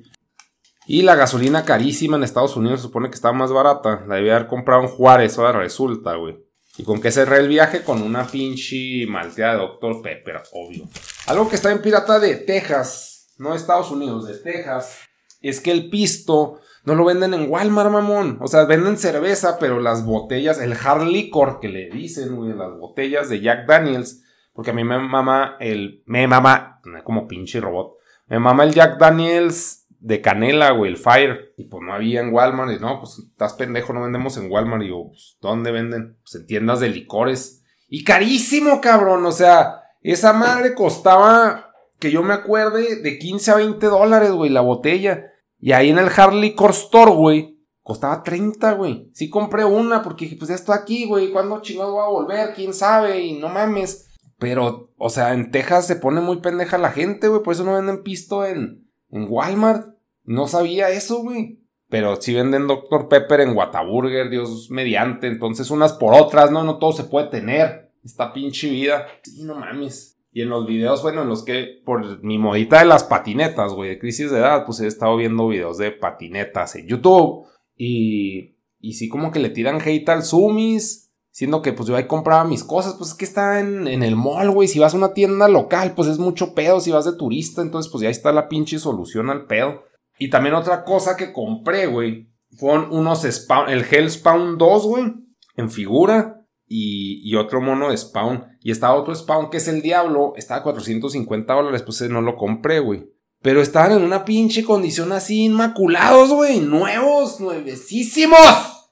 Y 0.85 1.03
la 1.03 1.15
gasolina 1.15 1.63
carísima 1.63 2.17
en 2.17 2.23
Estados 2.23 2.57
Unidos 2.57 2.81
se 2.81 2.87
supone 2.87 3.09
que 3.09 3.15
estaba 3.15 3.33
más 3.33 3.51
barata. 3.51 4.03
La 4.07 4.15
debía 4.15 4.35
haber 4.35 4.47
comprado 4.47 4.81
en 4.81 4.89
Juárez, 4.89 5.37
ahora 5.37 5.59
resulta, 5.59 6.15
güey. 6.15 6.37
¿Y 6.77 6.83
con 6.83 6.99
qué 6.99 7.11
cerré 7.11 7.37
el 7.37 7.47
viaje? 7.47 7.83
Con 7.83 8.01
una 8.01 8.25
pinche 8.25 9.05
malteada 9.07 9.53
de 9.53 9.59
Dr. 9.59 10.01
Pepper, 10.01 10.41
obvio. 10.51 10.85
Algo 11.27 11.47
que 11.47 11.55
está 11.55 11.71
en 11.71 11.81
pirata 11.81 12.19
de 12.19 12.35
Texas, 12.35 13.33
no 13.37 13.51
de 13.51 13.57
Estados 13.57 13.91
Unidos, 13.91 14.27
de 14.27 14.37
Texas, 14.39 14.99
es 15.39 15.61
que 15.61 15.71
el 15.71 15.89
pisto 15.89 16.59
no 16.83 16.95
lo 16.95 17.05
venden 17.05 17.33
en 17.33 17.49
Walmart, 17.49 17.91
mamón. 17.91 18.39
O 18.41 18.47
sea, 18.47 18.65
venden 18.65 18.97
cerveza, 18.97 19.57
pero 19.59 19.79
las 19.79 20.03
botellas, 20.03 20.59
el 20.59 20.73
hard 20.73 21.03
liquor 21.03 21.59
que 21.59 21.69
le 21.69 21.89
dicen, 21.89 22.35
güey, 22.35 22.53
las 22.53 22.77
botellas 22.77 23.29
de 23.29 23.39
Jack 23.39 23.67
Daniels, 23.67 24.23
porque 24.51 24.71
a 24.71 24.73
mí 24.73 24.83
me 24.83 24.97
mama 24.97 25.57
el, 25.59 26.03
me 26.07 26.27
mama, 26.27 26.81
como 27.03 27.27
pinche 27.27 27.61
robot, 27.61 27.93
me 28.27 28.39
mama 28.39 28.63
el 28.63 28.73
Jack 28.73 28.97
Daniels 28.97 29.82
de 30.03 30.19
canela, 30.21 30.71
güey, 30.71 30.91
el 30.91 30.97
Fire. 30.97 31.53
Y 31.57 31.63
pues 31.65 31.81
no 31.81 31.93
había 31.93 32.19
en 32.19 32.33
Walmart. 32.33 32.73
Y 32.73 32.79
no, 32.79 32.99
pues 32.99 33.19
estás 33.19 33.53
pendejo, 33.53 33.93
no 33.93 34.01
vendemos 34.01 34.37
en 34.37 34.51
Walmart. 34.51 34.83
Y 34.83 34.89
yo, 34.89 35.07
pues, 35.07 35.37
¿dónde 35.41 35.71
venden? 35.71 36.17
Pues 36.21 36.35
en 36.35 36.45
tiendas 36.45 36.81
de 36.81 36.89
licores. 36.89 37.63
Y 37.87 38.03
carísimo, 38.03 38.81
cabrón. 38.81 39.25
O 39.25 39.31
sea, 39.31 39.81
esa 40.01 40.33
madre 40.33 40.75
costaba, 40.75 41.71
que 41.99 42.11
yo 42.11 42.21
me 42.21 42.33
acuerde, 42.33 43.01
de 43.01 43.17
15 43.17 43.51
a 43.51 43.55
20 43.55 43.85
dólares, 43.87 44.31
güey, 44.31 44.49
la 44.49 44.61
botella. 44.61 45.31
Y 45.57 45.71
ahí 45.71 45.89
en 45.89 45.97
el 45.97 46.09
Hard 46.13 46.33
Liquor 46.33 46.71
Store, 46.71 47.11
güey, 47.11 47.65
costaba 47.81 48.23
30, 48.23 48.73
güey. 48.73 49.09
Sí 49.13 49.29
compré 49.29 49.63
una 49.63 50.03
porque 50.03 50.25
dije, 50.25 50.35
pues 50.37 50.49
ya 50.49 50.55
estoy 50.55 50.75
aquí, 50.77 51.05
güey. 51.07 51.31
¿Cuándo 51.31 51.61
chingados 51.61 51.93
voy 51.93 52.03
a 52.03 52.09
volver? 52.09 52.53
¿Quién 52.53 52.73
sabe? 52.73 53.21
Y 53.21 53.39
no 53.39 53.47
mames. 53.47 54.09
Pero, 54.37 54.91
o 54.97 55.09
sea, 55.09 55.33
en 55.33 55.51
Texas 55.51 55.87
se 55.87 55.95
pone 55.95 56.19
muy 56.19 56.41
pendeja 56.41 56.77
la 56.77 56.91
gente, 56.91 57.29
güey. 57.29 57.41
Por 57.41 57.53
eso 57.53 57.63
no 57.63 57.75
venden 57.75 58.03
pisto 58.03 58.45
en, 58.45 58.89
en 59.09 59.27
Walmart. 59.29 59.92
No 60.23 60.47
sabía 60.47 60.89
eso, 60.89 61.21
güey. 61.21 61.59
Pero 61.89 62.19
si 62.19 62.33
venden 62.33 62.67
Dr. 62.67 63.07
Pepper 63.07 63.41
en 63.41 63.55
Whataburger, 63.55 64.29
Dios 64.29 64.69
mediante. 64.71 65.27
Entonces, 65.27 65.69
unas 65.69 65.93
por 65.93 66.15
otras, 66.15 66.49
¿no? 66.51 66.63
No 66.63 66.79
todo 66.79 66.91
se 66.91 67.03
puede 67.03 67.27
tener. 67.27 67.91
Esta 68.03 68.33
pinche 68.33 68.69
vida. 68.69 69.07
Sí, 69.21 69.43
no 69.43 69.55
mames. 69.55 70.19
Y 70.31 70.41
en 70.41 70.49
los 70.49 70.65
videos, 70.65 71.03
bueno, 71.03 71.21
en 71.21 71.29
los 71.29 71.43
que, 71.43 71.81
por 71.85 72.23
mi 72.23 72.39
modita 72.39 72.79
de 72.79 72.85
las 72.85 73.03
patinetas, 73.03 73.73
güey, 73.73 73.91
de 73.91 73.99
crisis 73.99 74.31
de 74.31 74.39
edad, 74.39 74.65
pues 74.65 74.79
he 74.79 74.87
estado 74.87 75.15
viendo 75.15 75.47
videos 75.47 75.77
de 75.77 75.91
patinetas 75.91 76.75
en 76.75 76.87
YouTube. 76.87 77.45
Y, 77.77 78.55
y 78.79 78.93
sí, 78.93 79.07
como 79.07 79.31
que 79.31 79.39
le 79.39 79.49
tiran 79.49 79.79
hate 79.79 80.09
al 80.09 80.23
Sumis. 80.23 81.11
Siendo 81.29 81.63
que 81.63 81.73
pues 81.73 81.89
yo 81.89 81.95
ahí 81.95 82.05
compraba 82.05 82.43
mis 82.43 82.63
cosas, 82.63 82.93
pues 82.95 83.09
es 83.09 83.15
que 83.15 83.25
está 83.25 83.59
en, 83.59 83.87
en 83.87 84.03
el 84.03 84.15
mall, 84.15 84.51
güey. 84.51 84.67
Si 84.67 84.77
vas 84.77 84.93
a 84.93 84.97
una 84.97 85.13
tienda 85.13 85.47
local, 85.47 85.93
pues 85.95 86.07
es 86.07 86.19
mucho 86.19 86.53
pedo. 86.53 86.79
Si 86.79 86.91
vas 86.91 87.05
de 87.05 87.17
turista, 87.17 87.61
entonces 87.61 87.91
pues 87.91 88.03
ya 88.03 88.09
está 88.09 88.31
la 88.31 88.49
pinche 88.49 88.77
solución 88.77 89.31
al 89.31 89.45
pedo. 89.45 89.83
Y 90.23 90.29
también 90.29 90.55
otra 90.55 90.85
cosa 90.85 91.17
que 91.17 91.33
compré, 91.33 91.85
güey, 91.85 92.29
fueron 92.57 92.93
unos 92.93 93.23
Spawn, 93.23 93.69
el 93.69 93.83
Hell 93.83 94.09
Spawn 94.09 94.57
2, 94.57 94.83
güey, 94.85 95.13
en 95.57 95.69
figura. 95.69 96.47
Y, 96.65 97.35
otro 97.35 97.59
mono 97.59 97.89
de 97.89 97.97
Spawn. 97.97 98.45
Y 98.61 98.71
estaba 98.71 98.95
otro 98.95 99.13
Spawn 99.13 99.49
que 99.49 99.57
es 99.57 99.67
el 99.67 99.81
Diablo. 99.81 100.31
Estaba 100.37 100.61
a 100.61 100.63
450 100.63 101.53
dólares, 101.53 101.83
pues 101.83 102.09
no 102.09 102.21
lo 102.21 102.37
compré, 102.37 102.79
güey. 102.79 103.03
Pero 103.41 103.61
estaban 103.61 103.91
en 103.91 104.01
una 104.01 104.23
pinche 104.23 104.63
condición 104.63 105.11
así 105.11 105.43
inmaculados, 105.43 106.29
güey. 106.29 106.61
Nuevos, 106.61 107.41
nuevecísimos. 107.41 108.39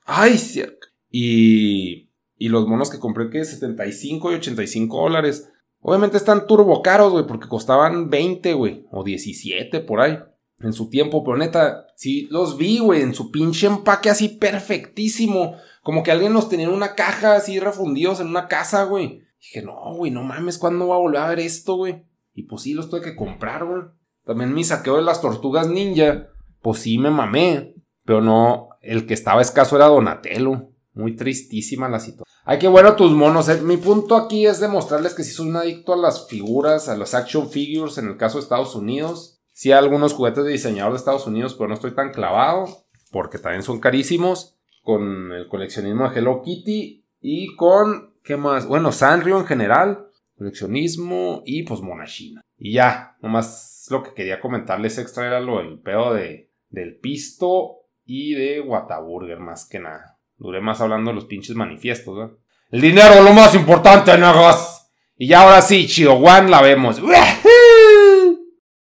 Ay, 0.03 0.37
cierto. 0.37 0.87
Y, 1.09 2.09
y 2.35 2.49
los 2.49 2.67
monos 2.67 2.89
que 2.89 2.99
compré, 2.99 3.29
que 3.29 3.45
75 3.45 4.33
y 4.33 4.35
85 4.35 5.01
dólares. 5.01 5.49
Obviamente 5.79 6.17
están 6.17 6.45
turbo 6.45 6.81
caros, 6.81 7.13
güey, 7.13 7.25
porque 7.25 7.47
costaban 7.47 8.09
20, 8.09 8.53
güey. 8.53 8.85
O 8.91 9.05
17 9.05 9.79
por 9.79 10.01
ahí 10.01 10.19
en 10.63 10.73
su 10.73 10.89
tiempo, 10.89 11.23
pero 11.23 11.37
neta, 11.37 11.87
sí 11.95 12.27
los 12.29 12.57
vi, 12.57 12.79
güey, 12.79 13.01
en 13.01 13.13
su 13.13 13.31
pinche 13.31 13.67
empaque 13.67 14.09
así 14.09 14.29
perfectísimo. 14.29 15.55
Como 15.83 16.03
que 16.03 16.11
alguien 16.11 16.33
los 16.33 16.49
tenía 16.49 16.67
en 16.67 16.73
una 16.73 16.95
caja 16.95 17.35
así 17.35 17.59
refundidos 17.59 18.19
en 18.19 18.27
una 18.27 18.47
casa, 18.47 18.83
güey. 18.83 19.23
Dije, 19.39 19.63
no, 19.63 19.95
güey, 19.95 20.11
no 20.11 20.23
mames, 20.23 20.57
¿cuándo 20.57 20.87
va 20.87 20.95
a 20.95 20.99
volver 20.99 21.21
a 21.21 21.29
ver 21.29 21.39
esto, 21.39 21.75
güey? 21.75 22.03
Y 22.33 22.43
pues 22.43 22.61
sí, 22.61 22.73
los 22.73 22.89
tuve 22.89 23.01
que 23.01 23.15
comprar, 23.15 23.65
güey. 23.65 23.83
También 24.25 24.53
mi 24.53 24.63
saqueo 24.63 24.97
de 24.97 25.01
las 25.01 25.21
tortugas 25.21 25.67
ninja, 25.67 26.27
pues 26.61 26.79
sí 26.79 26.97
me 26.97 27.09
mamé. 27.09 27.75
Pero 28.05 28.21
no, 28.21 28.69
el 28.81 29.05
que 29.05 29.13
estaba 29.13 29.41
escaso 29.41 29.75
era 29.75 29.87
Donatello. 29.87 30.69
Muy 30.93 31.15
tristísima 31.15 31.87
la 31.87 31.99
situación. 31.99 32.25
Ay, 32.43 32.59
qué 32.59 32.67
bueno 32.67 32.95
tus 32.95 33.11
monos. 33.11 33.47
Eh. 33.49 33.61
Mi 33.61 33.77
punto 33.77 34.15
aquí 34.15 34.45
es 34.45 34.59
demostrarles 34.59 35.13
que 35.13 35.23
sí 35.23 35.31
soy 35.31 35.49
un 35.49 35.55
adicto 35.55 35.93
a 35.93 35.97
las 35.97 36.27
figuras, 36.27 36.89
a 36.89 36.97
las 36.97 37.13
action 37.13 37.49
figures 37.49 37.97
en 37.97 38.07
el 38.07 38.17
caso 38.17 38.37
de 38.37 38.43
Estados 38.43 38.75
Unidos. 38.75 39.40
Sí 39.61 39.71
algunos 39.71 40.13
juguetes 40.13 40.43
de 40.43 40.53
diseñador 40.53 40.93
de 40.93 40.97
Estados 40.97 41.27
Unidos, 41.27 41.53
pero 41.53 41.67
no 41.67 41.75
estoy 41.75 41.91
tan 41.91 42.11
clavado, 42.11 42.65
porque 43.11 43.37
también 43.37 43.61
son 43.61 43.79
carísimos, 43.79 44.57
con 44.81 45.31
el 45.31 45.47
coleccionismo 45.47 46.09
de 46.09 46.17
Hello 46.17 46.41
Kitty 46.41 47.05
y 47.21 47.55
con, 47.57 48.15
¿qué 48.23 48.37
más? 48.37 48.65
Bueno, 48.65 48.91
Sanrio 48.91 49.37
en 49.37 49.45
general, 49.45 50.07
coleccionismo 50.35 51.43
y 51.45 51.61
pues 51.61 51.79
Monachina. 51.81 52.41
Y 52.57 52.73
ya, 52.73 53.17
nomás 53.21 53.85
lo 53.91 54.01
que 54.01 54.15
quería 54.15 54.39
comentarles 54.39 54.97
extra 54.97 55.27
era 55.27 55.39
lo 55.39 55.59
del 55.59 55.77
pedo 55.77 56.15
de, 56.15 56.49
del 56.71 56.97
pisto 56.97 57.81
y 58.03 58.33
de 58.33 58.61
Whataburger, 58.61 59.37
más 59.37 59.69
que 59.69 59.77
nada. 59.77 60.17
Duré 60.37 60.59
más 60.59 60.81
hablando 60.81 61.11
de 61.11 61.15
los 61.17 61.25
pinches 61.25 61.55
manifiestos. 61.55 62.31
El 62.71 62.81
dinero, 62.81 63.21
lo 63.21 63.31
más 63.31 63.53
importante, 63.53 64.17
nagos. 64.17 64.87
Y 65.19 65.27
ya 65.27 65.43
ahora 65.43 65.61
sí, 65.61 65.87
One 66.07 66.49
la 66.49 66.63
vemos. 66.63 66.99